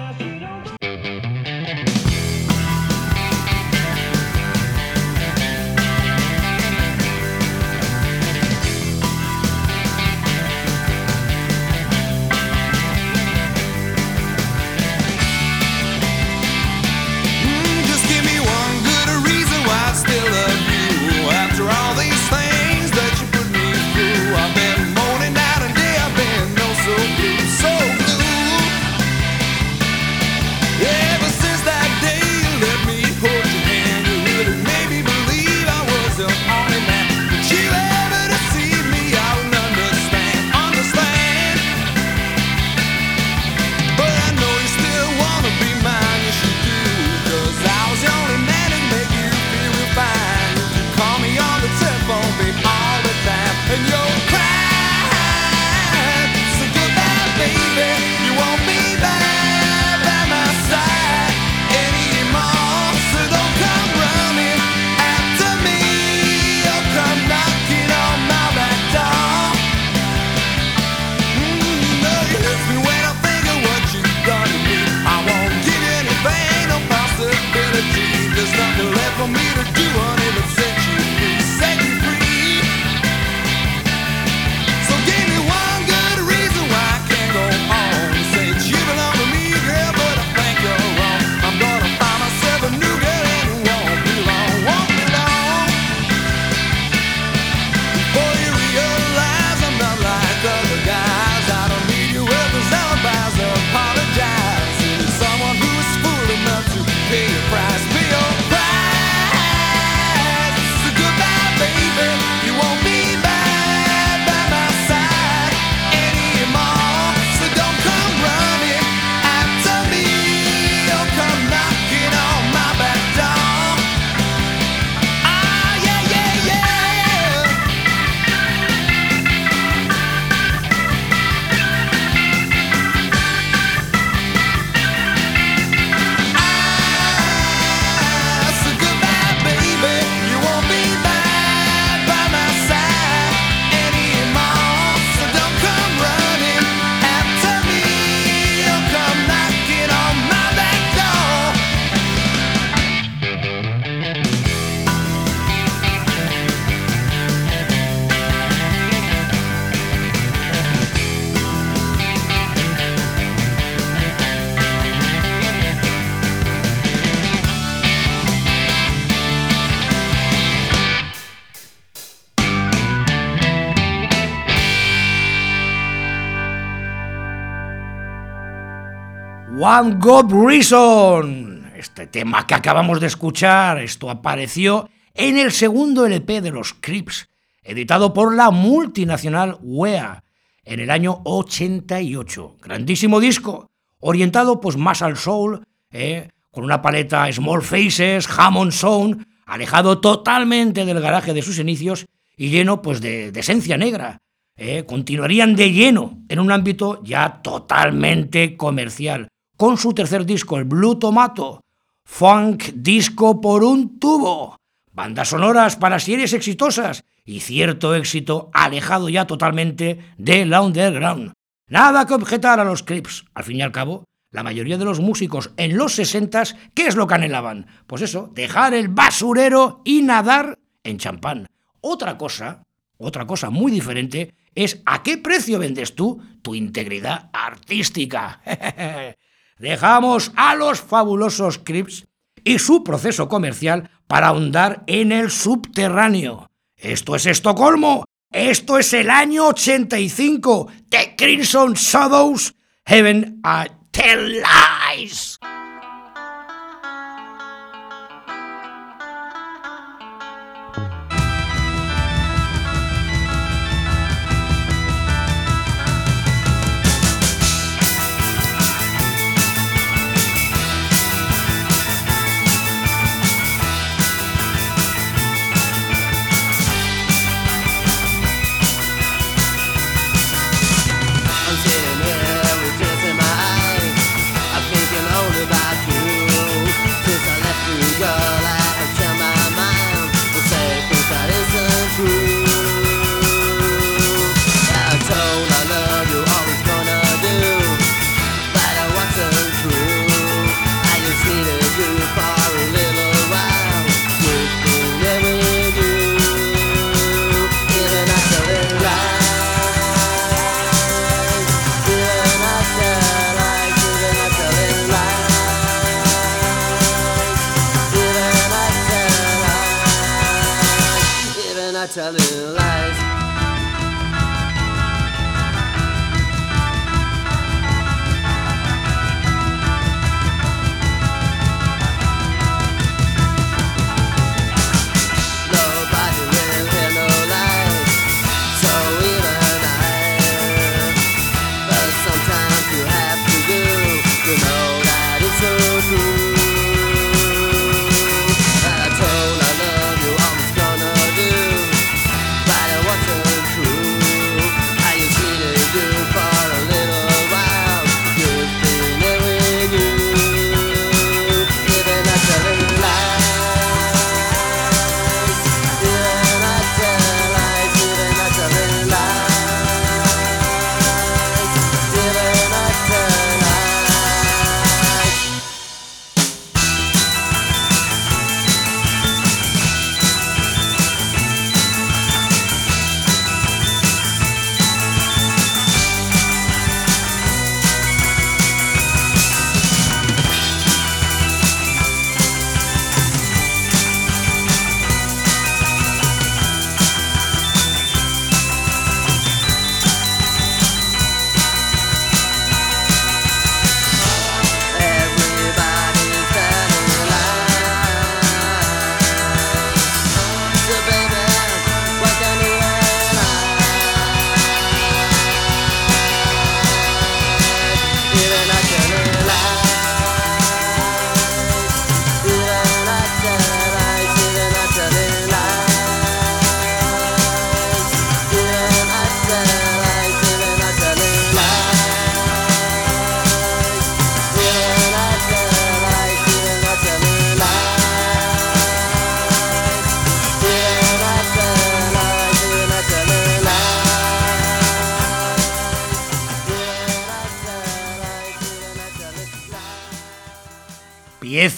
One 179.71 179.97
Good 180.01 180.33
Reason. 180.33 181.73
Este 181.77 182.07
tema 182.07 182.47
que 182.47 182.55
acabamos 182.55 183.03
de 183.03 183.07
escuchar, 183.07 183.79
esto 183.79 184.09
apareció 184.09 184.89
en 185.13 185.37
el 185.37 185.53
segundo 185.53 186.07
LP 186.07 186.41
de 186.41 186.51
los 186.51 186.73
Crips, 186.73 187.29
editado 187.63 188.15
por 188.15 188.35
la 188.35 188.51
multinacional 188.51 189.59
WEA 189.61 190.25
en 190.65 190.81
el 190.81 190.91
año 190.91 191.21
88. 191.23 192.57
Grandísimo 192.63 193.21
disco, 193.21 193.71
orientado 194.01 194.59
pues 194.59 194.79
más 194.79 195.03
al 195.03 195.19
soul, 195.19 195.63
¿eh? 195.91 196.31
con 196.51 196.65
una 196.65 196.81
paleta 196.81 197.31
Small 197.31 197.61
Faces, 197.61 198.27
Hammond 198.27 198.73
Sound, 198.73 199.27
alejado 199.45 200.01
totalmente 200.01 200.87
del 200.87 201.01
garaje 201.01 201.35
de 201.35 201.43
sus 201.43 201.59
inicios 201.59 202.07
y 202.39 202.49
lleno 202.49 202.81
pues 202.81 203.03
de, 203.03 203.33
de 203.33 203.41
esencia 203.41 203.77
negra. 203.77 204.23
¿eh? 204.57 204.85
Continuarían 204.87 205.55
de 205.57 205.73
lleno 205.73 206.23
en 206.31 206.41
un 206.41 206.53
ámbito 206.53 207.03
ya 207.05 207.43
totalmente 207.43 208.57
comercial, 208.57 209.29
con 209.59 209.77
su 209.77 209.93
tercer 209.93 210.25
disco, 210.25 210.57
el 210.57 210.65
Blue 210.65 211.01
Tomato, 211.01 211.65
funk 212.05 212.71
disco 212.75 213.41
por 213.41 213.65
un 213.65 213.99
tubo, 213.99 214.57
bandas 214.93 215.31
sonoras 215.31 215.75
para 215.75 215.99
series 215.99 216.33
exitosas 216.33 217.05
y 217.25 217.41
cierto 217.41 217.97
éxito 217.97 218.51
alejado 218.55 219.09
ya 219.09 219.27
totalmente 219.27 219.99
del 220.17 220.55
underground. 220.55 221.33
Nada 221.67 222.07
que 222.07 222.15
objetar 222.15 222.61
a 222.61 222.65
los 222.65 222.85
Crips. 222.85 223.25
Al 223.35 223.43
fin 223.43 223.57
y 223.57 223.63
al 223.63 223.73
cabo, 223.73 224.05
la 224.31 224.45
mayoría 224.45 224.79
de 224.79 224.85
los 224.85 225.01
músicos 225.01 225.51
en 225.57 225.77
los 225.77 225.93
60 225.95 226.45
¿qué 226.73 226.87
es 226.87 226.95
lo 226.95 227.09
que 227.09 227.15
anhelaban? 227.15 227.67
Pues 227.89 228.03
eso, 228.03 228.31
dejar 228.33 228.75
el 228.75 228.87
basurero 228.87 229.83
y 229.85 230.03
nadar 230.03 230.61
en 230.85 230.99
champán. 230.99 231.49
Otra 231.81 232.17
cosa, 232.17 232.63
otra 232.97 233.27
cosa 233.27 233.51
muy 233.51 233.73
diferente 233.73 234.35
es 234.55 234.83
a 234.87 235.03
qué 235.03 235.19
precio 235.19 235.59
vendes 235.59 235.97
tú 235.97 236.23
tu 236.43 236.55
integridad 236.55 237.29
artística. 237.33 238.41
Dejamos 239.59 240.33
a 240.37 240.55
los 240.55 240.81
fabulosos 240.81 241.59
Crips 241.59 242.07
y 242.45 242.59
su 242.59 242.85
proceso 242.85 243.29
comercial 243.29 243.91
para 244.07 244.29
ahondar 244.29 244.85
en 244.87 245.13
el 245.13 245.31
subterráneo. 245.31 246.49
Esto 246.77 247.17
es 247.17 247.27
Estocolmo. 247.27 248.05
Esto 248.31 248.79
es 248.79 248.93
el 248.93 249.11
año 249.11 249.49
85. 249.49 250.69
The 250.89 251.15
Crimson 251.17 251.75
Shadows 251.75 252.55
Heaven 252.87 253.41
a 253.43 253.67
Tell 253.91 254.43
Lies. 254.43 255.39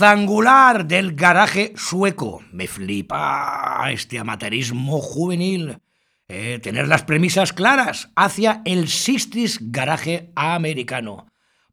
rectangular 0.01 0.87
del 0.87 1.15
garaje 1.15 1.75
sueco. 1.77 2.41
Me 2.53 2.67
flipa 2.67 3.87
este 3.93 4.19
amateurismo 4.19 4.99
juvenil. 4.99 5.77
Eh, 6.27 6.59
tener 6.63 6.89
las 6.89 7.03
premisas 7.03 7.53
claras 7.53 8.11
hacia 8.17 8.63
el 8.65 8.89
Sistis 8.89 9.59
garaje 9.61 10.33
americano. 10.35 11.27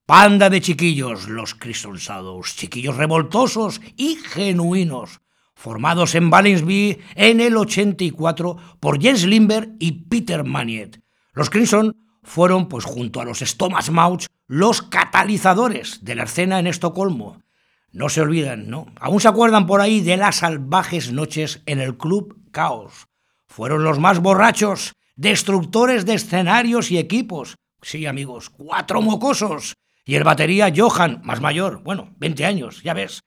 Panda 0.05 0.49
de 0.49 0.59
chiquillos, 0.59 1.29
los 1.29 1.55
crisonsados, 1.55 2.53
chiquillos 2.57 2.97
revoltosos 2.97 3.79
y 3.95 4.17
genuinos, 4.17 5.21
formados 5.55 6.13
en 6.13 6.29
Valensby 6.29 6.99
en 7.15 7.39
el 7.39 7.55
84 7.55 8.57
por 8.81 9.01
Jens 9.01 9.23
Lindbergh 9.25 9.77
y 9.79 10.03
Peter 10.09 10.43
Maniet. 10.43 10.99
Los 11.31 11.49
Crimson 11.49 11.95
fueron, 12.23 12.67
pues 12.67 12.83
junto 12.83 13.21
a 13.21 13.25
los 13.25 13.39
Stomas 13.39 13.89
Mouch, 13.89 14.25
los 14.47 14.81
catalizadores 14.81 16.03
de 16.03 16.15
la 16.15 16.23
escena 16.23 16.59
en 16.59 16.67
Estocolmo. 16.67 17.46
No 17.91 18.09
se 18.09 18.21
olvidan, 18.21 18.69
¿no? 18.69 18.87
Aún 18.99 19.21
se 19.21 19.27
acuerdan 19.27 19.65
por 19.65 19.81
ahí 19.81 20.01
de 20.01 20.17
las 20.17 20.37
salvajes 20.37 21.11
noches 21.11 21.61
en 21.65 21.79
el 21.79 21.97
Club 21.97 22.39
Caos. 22.51 23.07
Fueron 23.47 23.83
los 23.83 23.99
más 23.99 24.19
borrachos, 24.19 24.93
destructores 25.15 26.05
de 26.05 26.13
escenarios 26.13 26.91
y 26.91 26.97
equipos. 26.97 27.55
Sí, 27.81 28.05
amigos, 28.05 28.49
cuatro 28.49 29.01
mocosos. 29.01 29.75
Y 30.05 30.15
el 30.15 30.23
batería 30.23 30.71
Johan, 30.75 31.21
más 31.23 31.41
mayor, 31.41 31.81
bueno, 31.83 32.13
20 32.17 32.45
años, 32.45 32.81
ya 32.83 32.93
ves. 32.93 33.23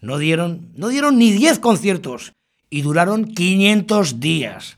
No 0.00 0.18
dieron, 0.18 0.72
no 0.74 0.88
dieron 0.88 1.18
ni 1.18 1.32
10 1.32 1.60
conciertos 1.60 2.32
y 2.70 2.82
duraron 2.82 3.24
500 3.24 4.20
días. 4.20 4.76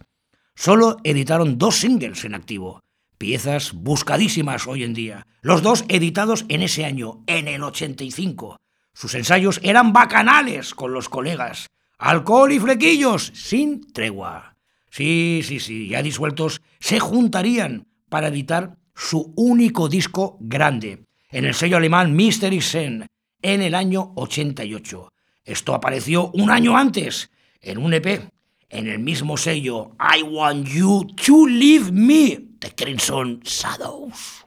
Solo 0.55 0.99
editaron 1.05 1.59
dos 1.59 1.77
singles 1.77 2.25
en 2.25 2.35
activo, 2.35 2.83
piezas 3.19 3.73
buscadísimas 3.73 4.67
hoy 4.67 4.85
en 4.85 4.95
día. 4.95 5.27
Los 5.41 5.63
dos 5.63 5.85
editados 5.89 6.45
en 6.49 6.63
ese 6.63 6.85
año, 6.85 7.23
en 7.27 7.49
el 7.49 7.63
85. 7.63 8.59
Sus 8.97 9.15
ensayos 9.15 9.61
eran 9.63 9.93
bacanales 9.93 10.75
con 10.75 10.95
los 10.95 11.11
colegas. 11.11 11.67
Alcohol 11.99 12.51
y 12.51 12.59
flequillos, 12.59 13.31
sin 13.35 13.93
tregua. 13.93 14.57
Sí, 14.91 15.43
sí, 15.45 15.61
sí, 15.61 15.89
ya 15.89 16.03
disueltos, 16.03 16.63
se 16.81 16.99
juntarían 16.99 17.89
para 18.09 18.29
editar 18.29 18.79
su 18.95 19.35
único 19.37 19.91
disco 19.91 20.39
grande, 20.41 21.05
en 21.31 21.45
el 21.45 21.53
sello 21.53 21.77
alemán 21.77 22.17
Mystery 22.17 22.63
Sen, 22.63 23.07
en 23.43 23.61
el 23.61 23.75
año 23.75 24.13
88. 24.17 25.13
Esto 25.45 25.75
apareció 25.75 26.31
un 26.31 26.49
año 26.49 26.75
antes, 26.75 27.31
en 27.61 27.77
un 27.77 27.93
EP, 27.93 28.31
en 28.71 28.87
el 28.87 29.01
mismo 29.01 29.37
sello 29.37 29.95
I 30.01 30.23
Want 30.23 30.67
You 30.69 31.07
to 31.23 31.47
Leave 31.47 31.93
Me, 31.93 32.39
de 32.59 32.75
Crimson 32.75 33.41
Shadows. 33.41 34.46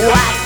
What? 0.00 0.39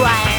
Wow. 0.00 0.29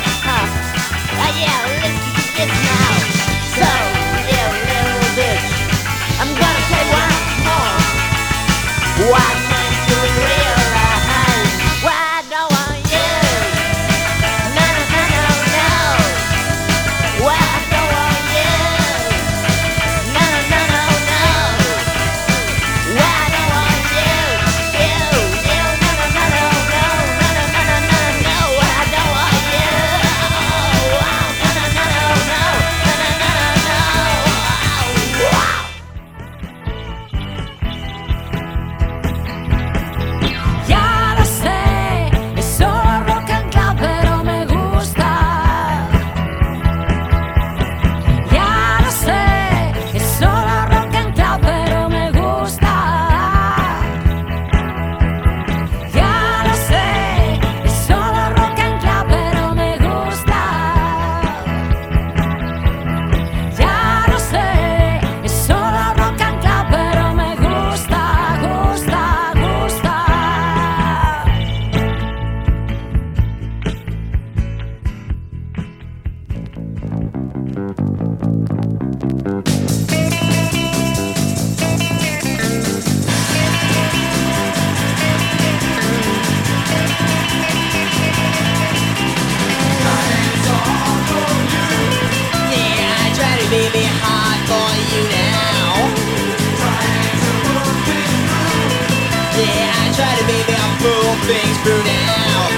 things 101.31 101.57
burn 101.63 101.87
out. 101.87 102.51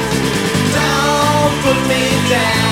Don't 0.74 1.56
put 1.62 1.80
me 1.88 2.04
down. 2.28 2.63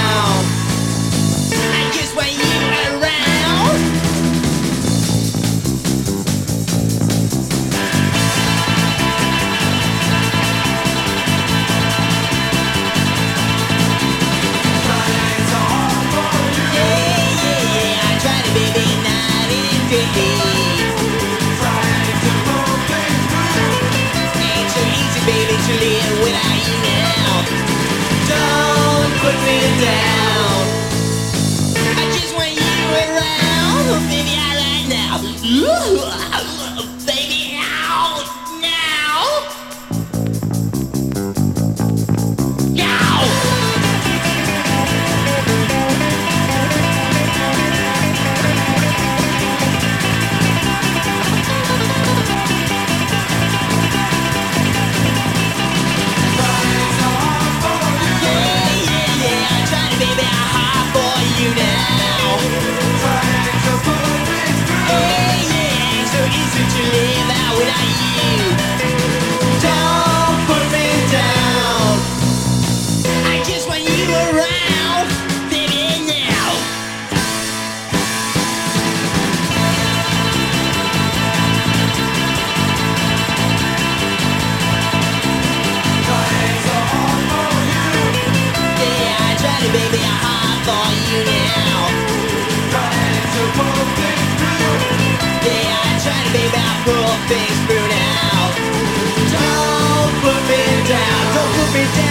Down, 101.74 101.96
don't 101.96 102.11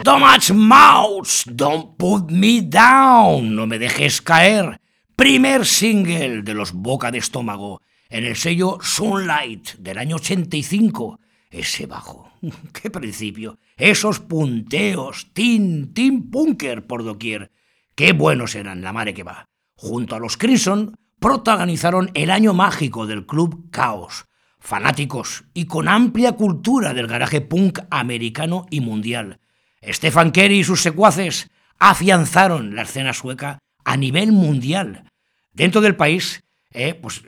Stomach 0.00 0.50
Mouse, 0.54 1.44
Don't 1.46 1.98
Put 1.98 2.30
Me 2.30 2.62
Down, 2.62 3.54
no 3.54 3.66
me 3.66 3.78
dejes 3.78 4.22
caer. 4.22 4.80
Primer 5.14 5.66
single 5.66 6.40
de 6.40 6.54
los 6.54 6.72
Boca 6.72 7.10
de 7.10 7.18
Estómago 7.18 7.82
en 8.08 8.24
el 8.24 8.36
sello 8.36 8.78
Sunlight 8.80 9.74
del 9.74 9.98
año 9.98 10.16
85. 10.16 11.20
Ese 11.50 11.84
bajo, 11.84 12.32
qué 12.72 12.88
principio. 12.88 13.58
Esos 13.76 14.20
punteos, 14.20 15.34
tin, 15.34 15.92
tin 15.92 16.30
punker 16.30 16.86
por 16.86 17.04
doquier. 17.04 17.50
Qué 17.94 18.14
buenos 18.14 18.54
eran, 18.54 18.80
la 18.80 18.94
madre 18.94 19.12
que 19.12 19.22
va. 19.22 19.50
Junto 19.74 20.16
a 20.16 20.18
los 20.18 20.38
Crimson, 20.38 20.96
protagonizaron 21.18 22.10
el 22.14 22.30
año 22.30 22.54
mágico 22.54 23.06
del 23.06 23.26
club 23.26 23.68
Chaos. 23.70 24.24
Fanáticos 24.58 25.44
y 25.52 25.66
con 25.66 25.88
amplia 25.88 26.32
cultura 26.32 26.94
del 26.94 27.06
garaje 27.06 27.42
punk 27.42 27.80
americano 27.90 28.64
y 28.70 28.80
mundial. 28.80 29.39
Stefan 29.82 30.32
Kerry 30.32 30.60
y 30.60 30.64
sus 30.64 30.82
secuaces 30.82 31.48
afianzaron 31.78 32.74
la 32.74 32.82
escena 32.82 33.12
sueca 33.12 33.58
a 33.84 33.96
nivel 33.96 34.32
mundial. 34.32 35.04
Dentro 35.52 35.80
del 35.80 35.96
país, 35.96 36.42
eh, 36.72 36.94
pues 36.94 37.22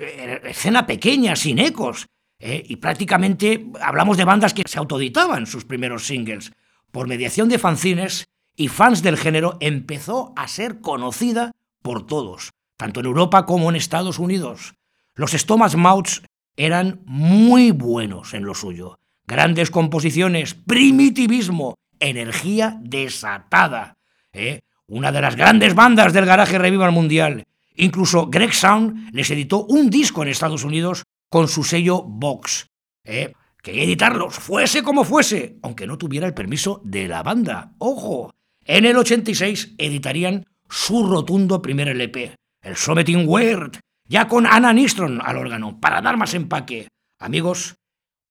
escena 0.45 0.87
pequeña, 0.87 1.35
sin 1.37 1.59
ecos, 1.59 2.07
eh, 2.39 2.63
y 2.69 2.77
prácticamente 2.77 3.67
hablamos 3.81 4.17
de 4.17 4.25
bandas 4.25 4.53
que 4.53 4.65
se 4.67 4.79
autoeditaban 4.79 5.47
sus 5.47 5.65
primeros 5.65 6.07
singles. 6.07 6.53
Por 6.91 7.09
mediación 7.09 7.49
de 7.49 7.59
fanzines 7.59 8.27
y 8.57 8.69
fans 8.69 9.03
del 9.03 9.17
género, 9.17 9.57
empezó 9.61 10.33
a 10.37 10.49
ser 10.49 10.81
conocida 10.81 11.53
por 11.83 12.07
todos, 12.07 12.51
tanto 12.77 13.01
en 13.01 13.07
Europa 13.07 13.47
como 13.47 13.71
en 13.71 13.77
Estados 13.77 14.19
Unidos. 14.19 14.75
Los 15.15 15.33
Stomach 15.33 15.75
Mouths 15.75 16.23
eran 16.57 17.01
muy 17.07 17.71
buenos 17.71 18.35
en 18.35 18.45
lo 18.45 18.55
suyo. 18.55 18.99
Grandes 19.27 19.71
composiciones, 19.71 20.55
primitivismo, 20.55 21.77
energía 22.03 22.77
desatada. 22.81 23.97
¿eh? 24.33 24.61
Una 24.87 25.13
de 25.13 25.21
las 25.21 25.37
grandes 25.37 25.75
bandas 25.75 26.13
del 26.13 26.27
garaje 26.27 26.59
revival 26.59 26.93
mundial. 26.93 27.45
Incluso 27.77 28.29
Greg 28.29 28.53
Sound 28.53 29.11
les 29.13 29.31
editó 29.31 29.65
un 29.65 29.89
disco 29.89 30.23
en 30.23 30.29
Estados 30.29 30.65
Unidos 30.65 31.05
con 31.31 31.49
su 31.49 31.65
sello 31.65 32.03
Vox. 32.03 32.67
¿eh? 33.05 33.33
Que 33.63 33.83
editarlos, 33.83 34.35
fuese 34.35 34.83
como 34.83 35.05
fuese, 35.05 35.57
aunque 35.63 35.87
no 35.87 35.97
tuviera 35.97 36.27
el 36.27 36.35
permiso 36.35 36.81
de 36.85 37.09
la 37.09 37.23
banda. 37.23 37.73
¡Ojo! 37.79 38.35
En 38.65 38.85
el 38.85 38.97
86 38.97 39.75
editarían 39.79 40.45
su 40.69 41.07
rotundo 41.07 41.63
primer 41.63 41.89
LP, 41.89 42.35
el 42.63 42.77
Something 42.77 43.25
Weird, 43.27 43.79
ya 44.09 44.29
con 44.29 44.47
Anna 44.47 44.73
Nistron 44.73 45.21
al 45.23 45.37
órgano, 45.37 45.81
para 45.81 46.01
dar 46.01 46.17
más 46.17 46.35
empaque. 46.35 46.89
Amigos, 47.19 47.77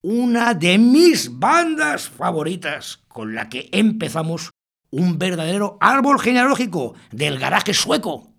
una 0.02 0.54
de 0.54 0.78
mis 0.78 1.38
bandas 1.38 2.08
favoritas 2.08 3.00
con 3.08 3.34
la 3.34 3.48
que 3.48 3.68
empezamos 3.72 4.50
un 4.90 5.18
verdadero 5.18 5.78
árbol 5.80 6.20
genealógico 6.20 6.94
del 7.10 7.38
garaje 7.38 7.72
sueco. 7.72 8.32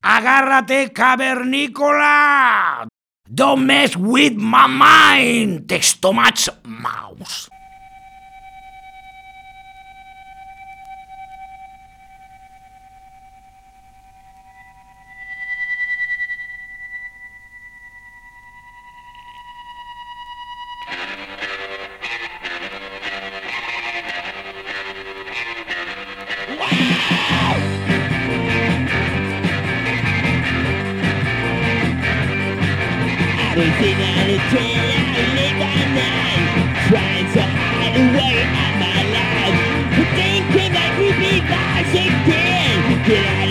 ¡Agárrate, 0.00 0.92
cavernícola! 0.92 2.88
Don't 3.28 3.64
mess 3.66 3.96
with 3.96 4.34
my 4.36 4.66
mind, 4.68 5.66
Textomach 5.68 6.48
Mouse. 6.64 7.48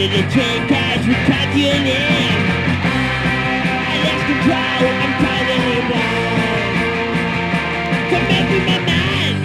Of 0.02 0.10
the 0.10 0.24
train, 0.34 0.66
cut 1.30 1.49
you 1.56 1.70
in. 1.70 2.34
I 3.86 3.93
lost 4.02 4.24
control, 4.26 4.89
I'm 4.97 5.14
it 5.78 5.86
wrong. 5.93 6.74
Come 8.10 8.26
back 8.26 8.45
with 8.49 8.66
my 8.66 8.80
mind. 8.89 9.38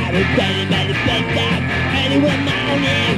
I 0.00 0.08
was 0.08 0.26
standing 0.32 0.68
by 0.72 0.82
the 0.88 0.96
bus 1.04 1.24
stop 1.36 1.60
early 2.00 2.18
one. 2.24 2.42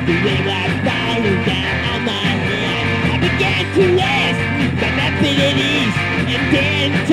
The 0.07 0.14
rain 0.26 0.43
was 0.43 0.74
falling 0.82 1.39
down 1.47 1.76
on 1.87 2.01
my 2.03 2.30
head. 2.51 2.84
I 3.11 3.16
began 3.22 3.62
to 3.76 3.82
rest 3.95 4.41
my 4.82 5.07
abilities 5.07 5.95
and 6.34 6.43
then 6.53 7.07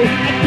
I 0.00 0.37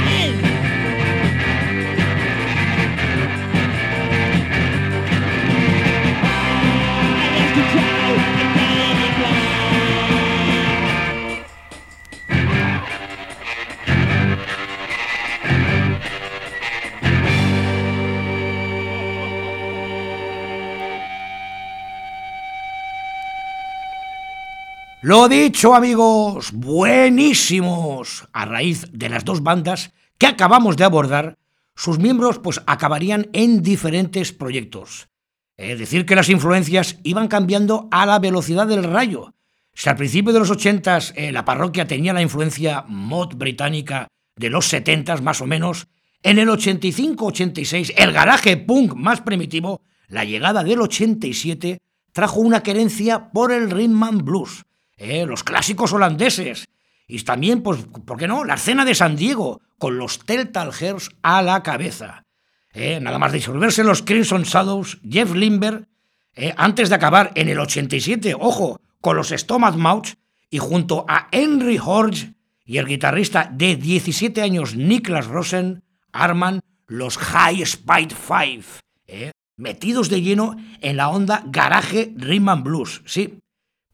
Dicho, 25.27 25.75
amigos, 25.75 26.51
buenísimos. 26.53 28.27
A 28.31 28.45
raíz 28.45 28.87
de 28.91 29.09
las 29.09 29.25
dos 29.25 29.43
bandas 29.43 29.91
que 30.17 30.27
acabamos 30.27 30.77
de 30.77 30.85
abordar, 30.85 31.37
sus 31.75 31.99
miembros 31.99 32.39
pues 32.39 32.61
acabarían 32.65 33.27
en 33.33 33.61
diferentes 33.61 34.31
proyectos. 34.31 35.09
Es 35.57 35.77
decir, 35.77 36.05
que 36.05 36.15
las 36.15 36.29
influencias 36.29 36.99
iban 37.03 37.27
cambiando 37.27 37.89
a 37.91 38.05
la 38.05 38.17
velocidad 38.19 38.65
del 38.65 38.85
rayo. 38.85 39.33
Si 39.73 39.89
al 39.89 39.97
principio 39.97 40.31
de 40.31 40.39
los 40.39 40.51
80 40.51 40.99
la 41.31 41.45
parroquia 41.45 41.85
tenía 41.85 42.13
la 42.13 42.21
influencia 42.21 42.85
mod 42.87 43.35
británica 43.35 44.07
de 44.35 44.49
los 44.49 44.67
70 44.67 45.17
más 45.17 45.41
o 45.41 45.45
menos, 45.45 45.87
en 46.23 46.39
el 46.39 46.47
85-86 46.47 47.93
el 47.97 48.13
garaje 48.13 48.57
punk 48.57 48.93
más 48.93 49.21
primitivo, 49.21 49.81
la 50.07 50.23
llegada 50.23 50.63
del 50.63 50.81
87 50.81 51.79
trajo 52.13 52.39
una 52.39 52.63
querencia 52.63 53.31
por 53.31 53.51
el 53.51 53.69
rhythm 53.69 54.03
and 54.03 54.23
blues, 54.23 54.63
eh, 54.99 55.25
los 55.25 55.43
clásicos 55.43 55.93
holandeses, 55.93 56.67
Y 57.07 57.23
también, 57.23 57.63
pues, 57.63 57.85
¿por 58.05 58.17
qué 58.17 58.27
no? 58.27 58.45
La 58.45 58.53
escena 58.53 58.85
de 58.85 58.93
San 58.93 59.15
Diego, 59.15 59.61
con 59.79 59.97
los 59.97 60.19
Telltale 60.19 60.71
Hearts 60.71 61.09
a 61.23 61.41
la 61.41 61.63
cabeza. 61.63 62.23
Eh, 62.71 62.99
nada 63.01 63.17
más 63.17 63.31
disolverse 63.31 63.83
los 63.83 64.03
Crimson 64.03 64.43
Shadows, 64.43 64.99
Jeff 65.09 65.33
Limber, 65.33 65.87
eh, 66.35 66.53
antes 66.55 66.89
de 66.89 66.95
acabar 66.95 67.31
en 67.33 67.49
el 67.49 67.59
87, 67.59 68.35
ojo, 68.39 68.79
con 69.01 69.15
los 69.15 69.29
Stomach 69.29 69.75
Mouths, 69.75 70.17
y 70.51 70.59
junto 70.59 71.05
a 71.07 71.29
Henry 71.31 71.79
Horge 71.83 72.33
y 72.63 72.77
el 72.77 72.85
guitarrista 72.85 73.49
de 73.51 73.75
17 73.75 74.41
años 74.43 74.75
Niklas 74.75 75.25
Rosen, 75.25 75.83
arman 76.11 76.59
los 76.85 77.17
High 77.17 77.65
Spide 77.65 78.15
Five, 78.15 78.65
eh, 79.07 79.31
metidos 79.57 80.09
de 80.09 80.21
lleno 80.21 80.55
en 80.81 80.97
la 80.97 81.09
onda 81.09 81.43
garaje 81.47 82.13
Rhythm 82.15 82.63
Blues, 82.63 83.01
sí. 83.05 83.39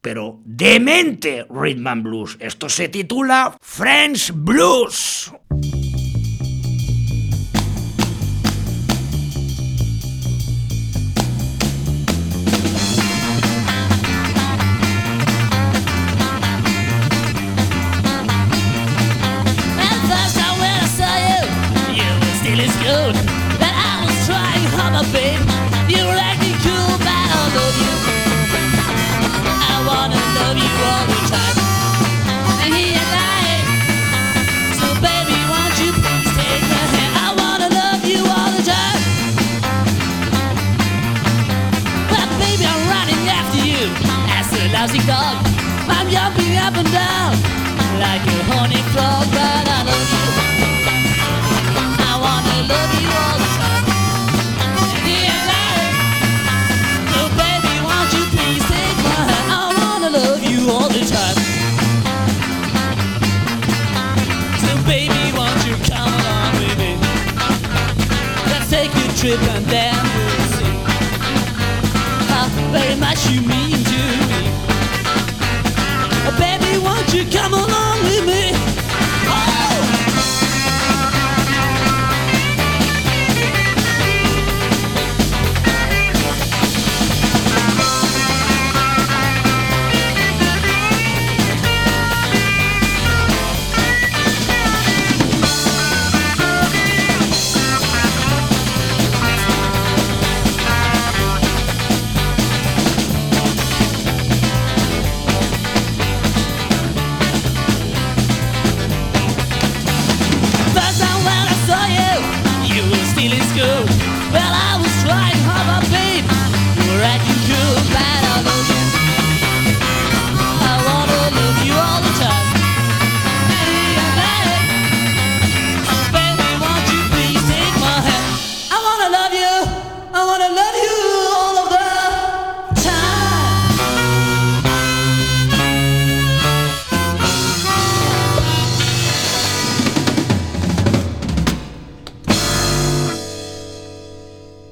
Pero 0.05 0.39
demente 0.45 1.47
Rhythm 1.49 1.87
and 1.87 2.03
Blues. 2.03 2.37
Esto 2.39 2.69
se 2.69 2.89
titula 2.89 3.57
French 3.59 4.31
Blues. 4.35 5.33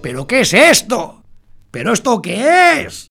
¿Pero 0.03 0.27
qué 0.27 0.41
es 0.41 0.53
esto? 0.53 1.23
¿Pero 1.71 1.93
esto 1.93 2.21
qué 2.21 2.81
es? 2.81 3.07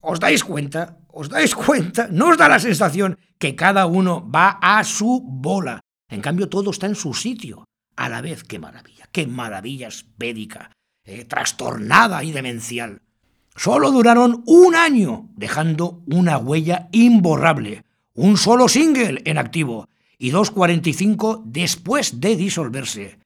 ¿Os 0.00 0.18
dais 0.18 0.42
cuenta? 0.42 0.98
¿Os 1.12 1.28
dais 1.28 1.54
cuenta? 1.54 2.08
¿No 2.10 2.30
os 2.30 2.36
da 2.36 2.48
la 2.48 2.58
sensación 2.58 3.16
que 3.38 3.54
cada 3.54 3.86
uno 3.86 4.28
va 4.28 4.58
a 4.60 4.82
su 4.82 5.22
bola? 5.24 5.80
En 6.10 6.20
cambio, 6.20 6.48
todo 6.48 6.72
está 6.72 6.86
en 6.86 6.96
su 6.96 7.14
sitio. 7.14 7.64
A 7.94 8.08
la 8.08 8.20
vez, 8.20 8.42
qué 8.42 8.58
maravilla, 8.58 9.08
qué 9.12 9.28
maravilla 9.28 9.86
espédica, 9.86 10.72
eh, 11.04 11.24
trastornada 11.24 12.24
y 12.24 12.32
demencial. 12.32 13.02
Solo 13.54 13.92
duraron 13.92 14.42
un 14.46 14.74
año, 14.74 15.30
dejando 15.36 16.02
una 16.06 16.36
huella 16.38 16.88
imborrable. 16.90 17.84
Un 18.12 18.38
solo 18.38 18.68
single 18.68 19.22
en 19.24 19.38
activo 19.38 19.88
y 20.18 20.32
2.45 20.32 21.44
después 21.44 22.20
de 22.20 22.34
disolverse. 22.34 23.20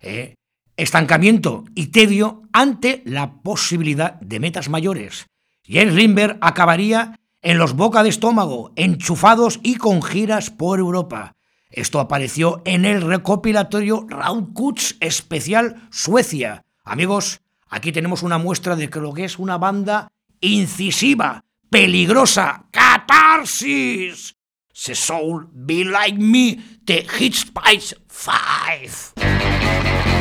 Eh, 0.00 0.34
estancamiento 0.78 1.64
y 1.74 1.88
tedio 1.88 2.42
ante 2.52 3.02
la 3.04 3.42
posibilidad 3.42 4.14
de 4.20 4.40
metas 4.40 4.70
mayores. 4.70 5.26
Jens 5.64 5.92
Lindbergh 5.92 6.38
acabaría 6.40 7.20
en 7.42 7.58
los 7.58 7.74
boca 7.74 8.02
de 8.02 8.08
estómago, 8.08 8.72
enchufados 8.76 9.60
y 9.62 9.76
con 9.76 10.02
giras 10.02 10.50
por 10.50 10.78
Europa. 10.78 11.34
Esto 11.70 12.00
apareció 12.00 12.62
en 12.64 12.86
el 12.86 13.02
recopilatorio 13.02 14.06
Round 14.08 14.54
Cuts 14.54 14.96
especial 15.00 15.88
Suecia. 15.90 16.64
Amigos, 16.84 17.40
aquí 17.68 17.92
tenemos 17.92 18.22
una 18.22 18.38
muestra 18.38 18.74
de 18.74 18.88
lo 18.88 19.12
que 19.12 19.24
es 19.24 19.38
una 19.38 19.58
banda 19.58 20.10
incisiva, 20.40 21.44
peligrosa, 21.68 22.64
catarsis. 22.70 24.34
The 24.86 24.94
Soul 24.94 25.48
Be 25.52 25.84
Like 25.84 26.18
Me, 26.18 26.56
The 26.84 27.04
Hit 27.04 27.34
Spice 27.34 27.96
5. 28.08 30.17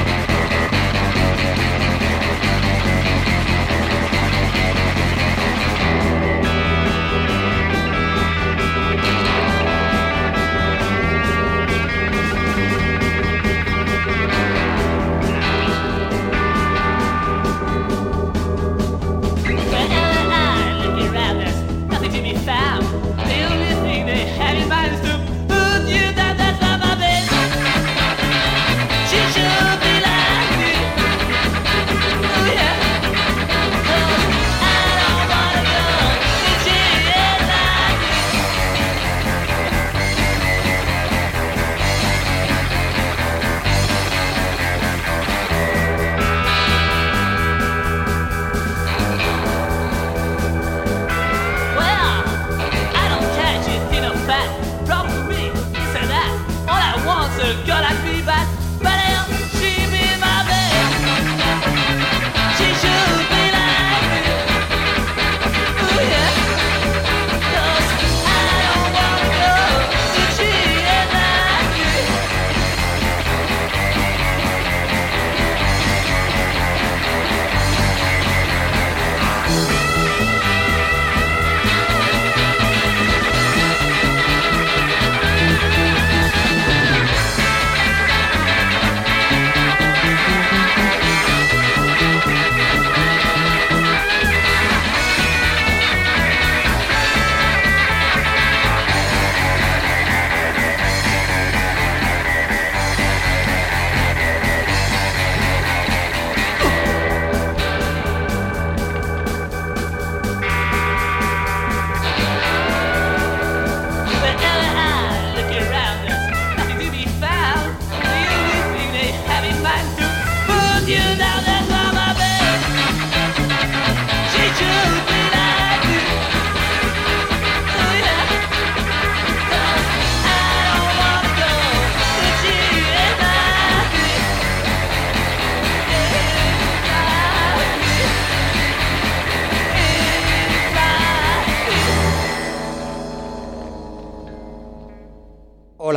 problem 54.87 55.27
with 55.27 55.37
me. 55.37 55.47
is 55.51 55.91
that 56.07 56.31
all 56.63 56.79
I 56.79 56.95
want 57.05 57.35
a 57.43 57.51
girl 57.67 57.96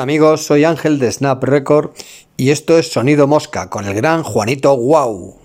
Hola 0.01 0.05
amigos, 0.05 0.46
soy 0.46 0.64
Ángel 0.64 0.98
de 0.98 1.12
Snap 1.12 1.44
Record 1.44 1.90
y 2.38 2.53
esto 2.53 2.78
es 2.78 2.90
Sonido 2.90 3.26
Mosca 3.26 3.68
con 3.68 3.84
el 3.84 3.92
gran 3.92 4.22
Juanito 4.22 4.74
Wow. 4.74 5.36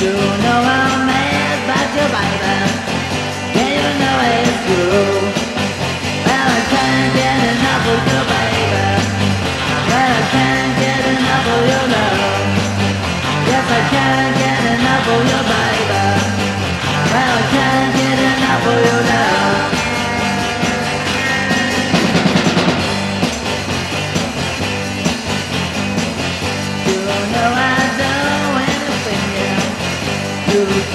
You. 0.00 0.12
Know 0.42 0.85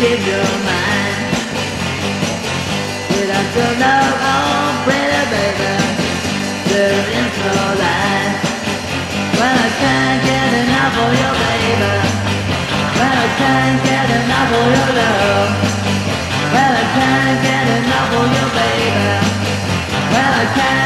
keep 0.02 0.26
your 0.26 0.52
mind. 0.66 1.30
Without 3.14 3.50
your 3.54 3.74
love, 3.86 4.16
oh 4.34 4.82
pretty 4.82 5.22
baby, 5.30 5.74
there 6.74 7.06
is 7.22 7.34
no 7.46 7.58
life. 7.78 8.38
When 9.38 9.56
I 9.66 9.70
can't 9.82 10.20
get 10.26 10.52
enough 10.64 10.98
of 11.06 11.12
your 11.22 11.36
baby, 11.46 11.94
when 12.98 13.14
I 13.14 13.30
can't 13.42 13.78
get 13.86 14.08
enough 14.18 14.52
of 14.58 14.66
your 14.74 14.90
love, 15.02 15.50
when 16.54 16.72
I 16.82 16.86
can't 16.98 17.38
get 17.46 17.66
enough 17.78 18.12
of 18.20 18.28
your 18.38 18.50
baby, 18.58 19.14
when 20.14 20.32
I 20.42 20.46
can't 20.58 20.81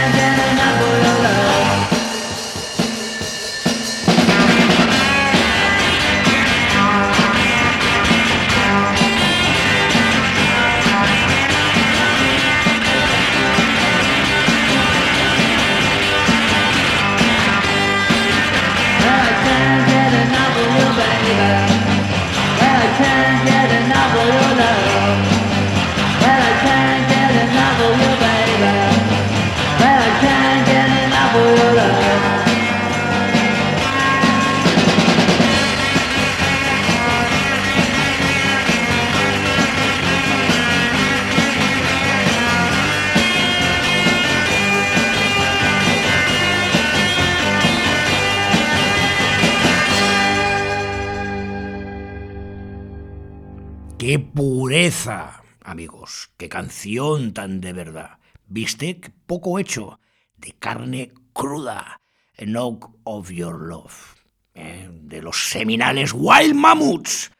¡Qué 56.85 56.91
canción 56.97 57.33
tan 57.33 57.61
de 57.61 57.73
verdad! 57.73 58.19
Bistec 58.47 59.11
poco 59.25 59.57
hecho, 59.57 59.99
de 60.37 60.51
carne 60.51 61.13
cruda. 61.33 61.99
Knock 62.37 62.91
of 63.05 63.31
Your 63.31 63.59
Love. 63.59 64.13
¿eh? 64.53 64.87
De 64.91 65.23
los 65.23 65.49
seminales 65.49 66.13
Wild 66.13 66.53
Mammoths. 66.53 67.31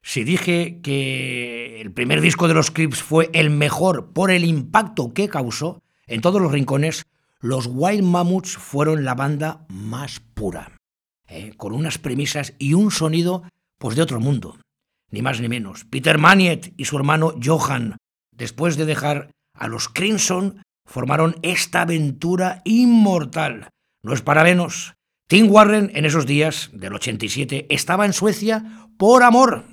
Si 0.00 0.24
dije 0.24 0.80
que 0.82 1.78
el 1.82 1.92
primer 1.92 2.22
disco 2.22 2.48
de 2.48 2.54
los 2.54 2.70
Crips 2.70 3.02
fue 3.02 3.28
el 3.34 3.50
mejor 3.50 4.14
por 4.14 4.30
el 4.30 4.46
impacto 4.46 5.12
que 5.12 5.28
causó 5.28 5.82
en 6.06 6.22
todos 6.22 6.40
los 6.40 6.52
rincones, 6.52 7.04
los 7.38 7.68
Wild 7.70 8.02
Mammoths 8.02 8.56
fueron 8.56 9.04
la 9.04 9.14
banda 9.14 9.66
más 9.68 10.20
pura, 10.20 10.72
¿eh? 11.28 11.52
con 11.58 11.74
unas 11.74 11.98
premisas 11.98 12.54
y 12.58 12.72
un 12.72 12.90
sonido 12.90 13.42
pues 13.76 13.94
de 13.94 14.00
otro 14.00 14.20
mundo 14.20 14.56
ni 15.10 15.22
más 15.22 15.40
ni 15.40 15.48
menos. 15.48 15.84
Peter 15.84 16.18
Maniet 16.18 16.72
y 16.76 16.84
su 16.84 16.96
hermano 16.96 17.34
Johan, 17.42 17.96
después 18.36 18.76
de 18.76 18.86
dejar 18.86 19.30
a 19.54 19.68
los 19.68 19.88
Crimson, 19.88 20.62
formaron 20.84 21.36
esta 21.42 21.82
aventura 21.82 22.62
inmortal. 22.64 23.68
No 24.02 24.12
es 24.12 24.22
para 24.22 24.44
menos. 24.44 24.94
Tim 25.28 25.50
Warren 25.50 25.90
en 25.94 26.04
esos 26.04 26.26
días 26.26 26.70
del 26.72 26.94
87 26.94 27.66
estaba 27.68 28.06
en 28.06 28.12
Suecia 28.12 28.88
por 28.96 29.22
amor. 29.22 29.64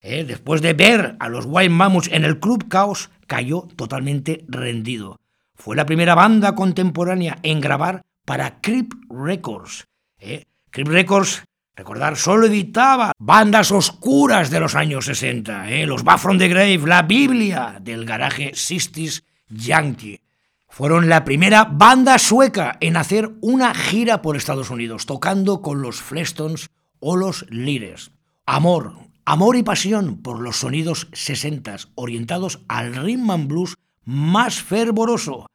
Eh, 0.00 0.24
Después 0.24 0.62
de 0.62 0.72
ver 0.72 1.16
a 1.20 1.28
los 1.28 1.44
White 1.46 1.70
Mammoths 1.70 2.10
en 2.12 2.24
el 2.24 2.40
Club 2.40 2.68
Chaos, 2.68 3.10
cayó 3.26 3.68
totalmente 3.76 4.44
rendido. 4.48 5.20
Fue 5.54 5.76
la 5.76 5.86
primera 5.86 6.14
banda 6.14 6.54
contemporánea 6.54 7.38
en 7.42 7.60
grabar 7.60 8.02
para 8.24 8.60
Creep 8.60 8.92
Records. 9.08 9.84
Eh, 10.18 10.44
Creep 10.70 10.88
Records 10.88 11.44
Recordar, 11.78 12.16
solo 12.16 12.48
editaba 12.48 13.12
bandas 13.20 13.70
oscuras 13.70 14.50
de 14.50 14.58
los 14.58 14.74
años 14.74 15.04
60, 15.04 15.70
¿eh? 15.70 15.86
los 15.86 16.02
Back 16.02 16.18
from 16.18 16.36
the 16.36 16.48
Grave, 16.48 16.78
la 16.78 17.02
Biblia 17.02 17.78
del 17.80 18.04
garaje 18.04 18.50
Sistis 18.56 19.22
Yankee. 19.48 20.20
Fueron 20.68 21.08
la 21.08 21.24
primera 21.24 21.66
banda 21.70 22.18
sueca 22.18 22.78
en 22.80 22.96
hacer 22.96 23.30
una 23.42 23.74
gira 23.74 24.22
por 24.22 24.36
Estados 24.36 24.70
Unidos, 24.70 25.06
tocando 25.06 25.62
con 25.62 25.80
los 25.80 26.02
Flestons 26.02 26.70
o 26.98 27.14
los 27.14 27.46
Lires. 27.48 28.10
Amor, 28.44 28.94
amor 29.24 29.54
y 29.54 29.62
pasión 29.62 30.20
por 30.20 30.40
los 30.40 30.56
sonidos 30.56 31.06
60 31.12 31.76
orientados 31.94 32.64
al 32.66 32.92
rhythm 32.96 33.30
and 33.30 33.46
blues 33.46 33.76
más 34.04 34.60
fervoroso. 34.60 35.46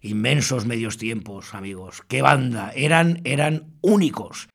Inmensos 0.00 0.64
medios 0.64 0.96
tiempos, 0.96 1.54
amigos. 1.54 2.02
Qué 2.06 2.22
banda, 2.22 2.70
eran, 2.76 3.20
eran 3.24 3.74
únicos. 3.80 4.46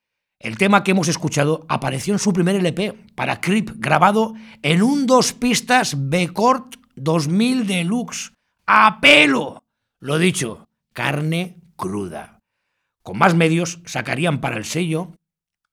El 0.41 0.57
tema 0.57 0.83
que 0.83 0.89
hemos 0.89 1.07
escuchado 1.07 1.67
apareció 1.69 2.13
en 2.13 2.19
su 2.19 2.33
primer 2.33 2.55
LP 2.55 2.95
para 3.13 3.39
Creep, 3.39 3.73
grabado 3.75 4.33
en 4.63 4.81
un 4.81 5.05
dos 5.05 5.33
pistas 5.33 6.09
B-Cort 6.09 6.77
2000 6.95 7.67
Deluxe. 7.67 8.33
¡A 8.65 8.99
pelo! 8.99 9.63
Lo 9.99 10.17
dicho, 10.17 10.67
carne 10.93 11.57
cruda. 11.75 12.39
Con 13.03 13.19
más 13.19 13.35
medios 13.35 13.81
sacarían 13.85 14.41
para 14.41 14.57
el 14.57 14.65
sello 14.65 15.11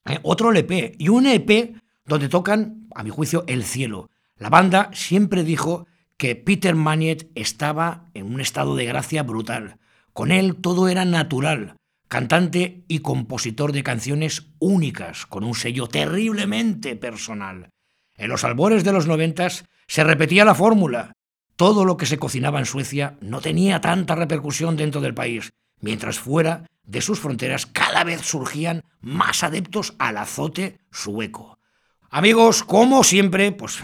eh, 0.05 0.19
otro 0.23 0.51
LP 0.51 0.97
y 0.99 1.09
un 1.09 1.25
EP 1.27 1.75
donde 2.05 2.29
tocan, 2.29 2.89
a 2.95 3.03
mi 3.03 3.09
juicio, 3.09 3.45
el 3.47 3.64
cielo. 3.64 4.11
La 4.37 4.51
banda 4.51 4.91
siempre 4.93 5.45
dijo 5.45 5.87
que 6.19 6.37
Peter 6.37 6.75
Maniet 6.75 7.31
estaba 7.35 8.05
en 8.12 8.35
un 8.35 8.43
estado 8.43 8.77
de 8.77 8.85
gracia 8.85 9.23
brutal. 9.23 9.79
Con 10.12 10.31
él 10.31 10.57
todo 10.57 10.89
era 10.89 11.07
natural 11.07 11.79
cantante 12.09 12.85
y 12.89 13.01
compositor 13.01 13.73
de 13.73 13.83
canciones 13.83 14.49
únicas, 14.59 15.27
con 15.27 15.45
un 15.45 15.55
sello 15.55 15.87
terriblemente 15.87 16.97
personal. 16.97 17.71
En 18.17 18.29
los 18.29 18.45
albores 18.45 18.83
de 18.83 18.93
los 18.93 19.07
noventas 19.07 19.65
se 19.87 20.05
repetía 20.05 20.45
la 20.45 20.55
fórmula. 20.55 21.13
Todo 21.57 21.85
lo 21.85 21.97
que 21.97 22.07
se 22.07 22.19
cocinaba 22.19 22.59
en 22.59 22.67
Suecia 22.67 23.17
no 23.21 23.41
tenía 23.41 23.81
tanta 23.81 24.15
repercusión 24.15 24.77
dentro 24.77 25.01
del 25.01 25.15
país, 25.15 25.51
mientras 25.81 26.19
fuera 26.19 26.65
de 26.85 27.01
sus 27.01 27.21
fronteras 27.21 27.67
cada 27.67 28.03
vez 28.05 28.23
surgían 28.23 28.83
más 29.01 29.45
adeptos 29.45 29.95
al 29.99 30.17
azote 30.17 30.79
sueco. 30.91 31.59
Amigos, 32.11 32.65
como 32.65 33.05
siempre, 33.05 33.53
pues 33.53 33.81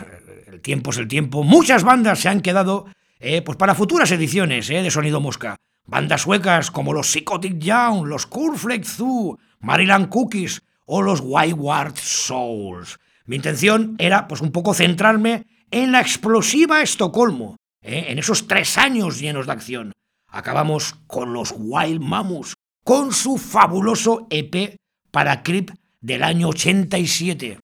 el 0.47 0.61
tiempo 0.62 0.91
es 0.91 0.99
el 0.99 1.09
tiempo, 1.09 1.45
muchas 1.45 1.85
bandas 1.85 2.20
se 2.20 2.29
han 2.29 2.41
quedado 2.41 2.87
eh, 3.20 3.43
pues 3.43 3.57
para 3.59 3.75
futuras 3.75 4.11
ediciones 4.11 4.70
eh, 4.70 4.83
de 4.83 4.91
Sonido 4.91 5.20
Mosca. 5.20 5.57
Bandas 5.87 6.22
suecas 6.22 6.70
como 6.70 6.93
los 6.93 7.11
Psychotic 7.11 7.59
Young, 7.59 8.07
los 8.07 8.26
Cornflake 8.26 8.87
Zoo, 8.87 9.39
Maryland 9.61 10.09
Cookies 10.09 10.62
o 10.87 11.03
los 11.03 11.20
Wayward 11.20 11.97
Souls. 11.97 12.99
Mi 13.26 13.37
intención 13.37 13.95
era 13.99 14.26
pues 14.26 14.41
un 14.41 14.51
poco 14.51 14.72
centrarme 14.72 15.47
en 15.70 15.93
la 15.93 16.01
explosiva 16.01 16.82
Estocolmo, 16.82 17.57
¿eh? 17.82 18.07
en 18.09 18.18
esos 18.18 18.47
tres 18.47 18.78
años 18.78 19.18
llenos 19.18 19.47
de 19.47 19.53
acción. 19.53 19.93
Acabamos 20.28 20.95
con 21.07 21.32
los 21.32 21.55
Wild 21.57 22.01
Mammoths, 22.01 22.55
con 22.82 23.12
su 23.12 23.37
fabuloso 23.37 24.26
EP 24.30 24.76
para 25.11 25.43
Creep 25.43 25.70
del 26.01 26.22
año 26.22 26.49
87. 26.49 27.61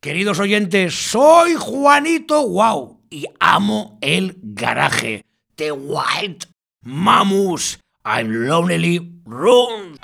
Queridos 0.00 0.40
oyentes, 0.40 0.94
soy 0.94 1.54
Juanito 1.54 2.46
Wow 2.48 3.02
y 3.10 3.26
amo 3.40 3.98
el 4.00 4.38
garaje. 4.42 5.24
The 5.56 5.72
Wild 5.72 6.51
Mamus, 6.84 7.76
I'm 8.04 8.48
lonely 8.48 8.98
room. 9.24 9.96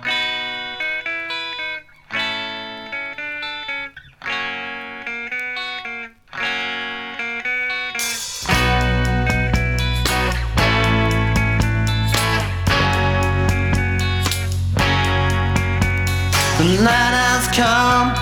The 16.58 16.64
night 16.82 17.14
has 17.14 17.48
come, 17.56 18.14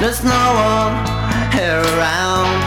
there's 0.00 0.22
no 0.22 0.30
one 0.30 0.94
here 1.52 1.82
around. 1.98 2.62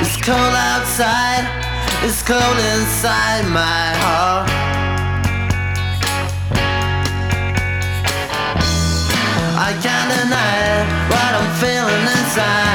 It's 0.00 0.16
cold 0.22 0.38
outside, 0.38 1.57
it's 2.00 2.22
cold 2.22 2.58
inside 2.74 3.44
my 3.50 3.92
heart. 4.02 4.48
I 9.58 9.70
can't 9.82 10.08
deny 10.14 10.86
what 11.10 11.30
I'm 11.34 11.50
feeling 11.60 12.02
inside. 12.16 12.67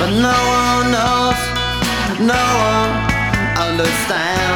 But 0.00 0.10
no 0.10 0.30
one 0.30 0.92
knows, 0.92 1.40
no 2.20 2.44
one 2.68 2.90
understands. 3.66 4.47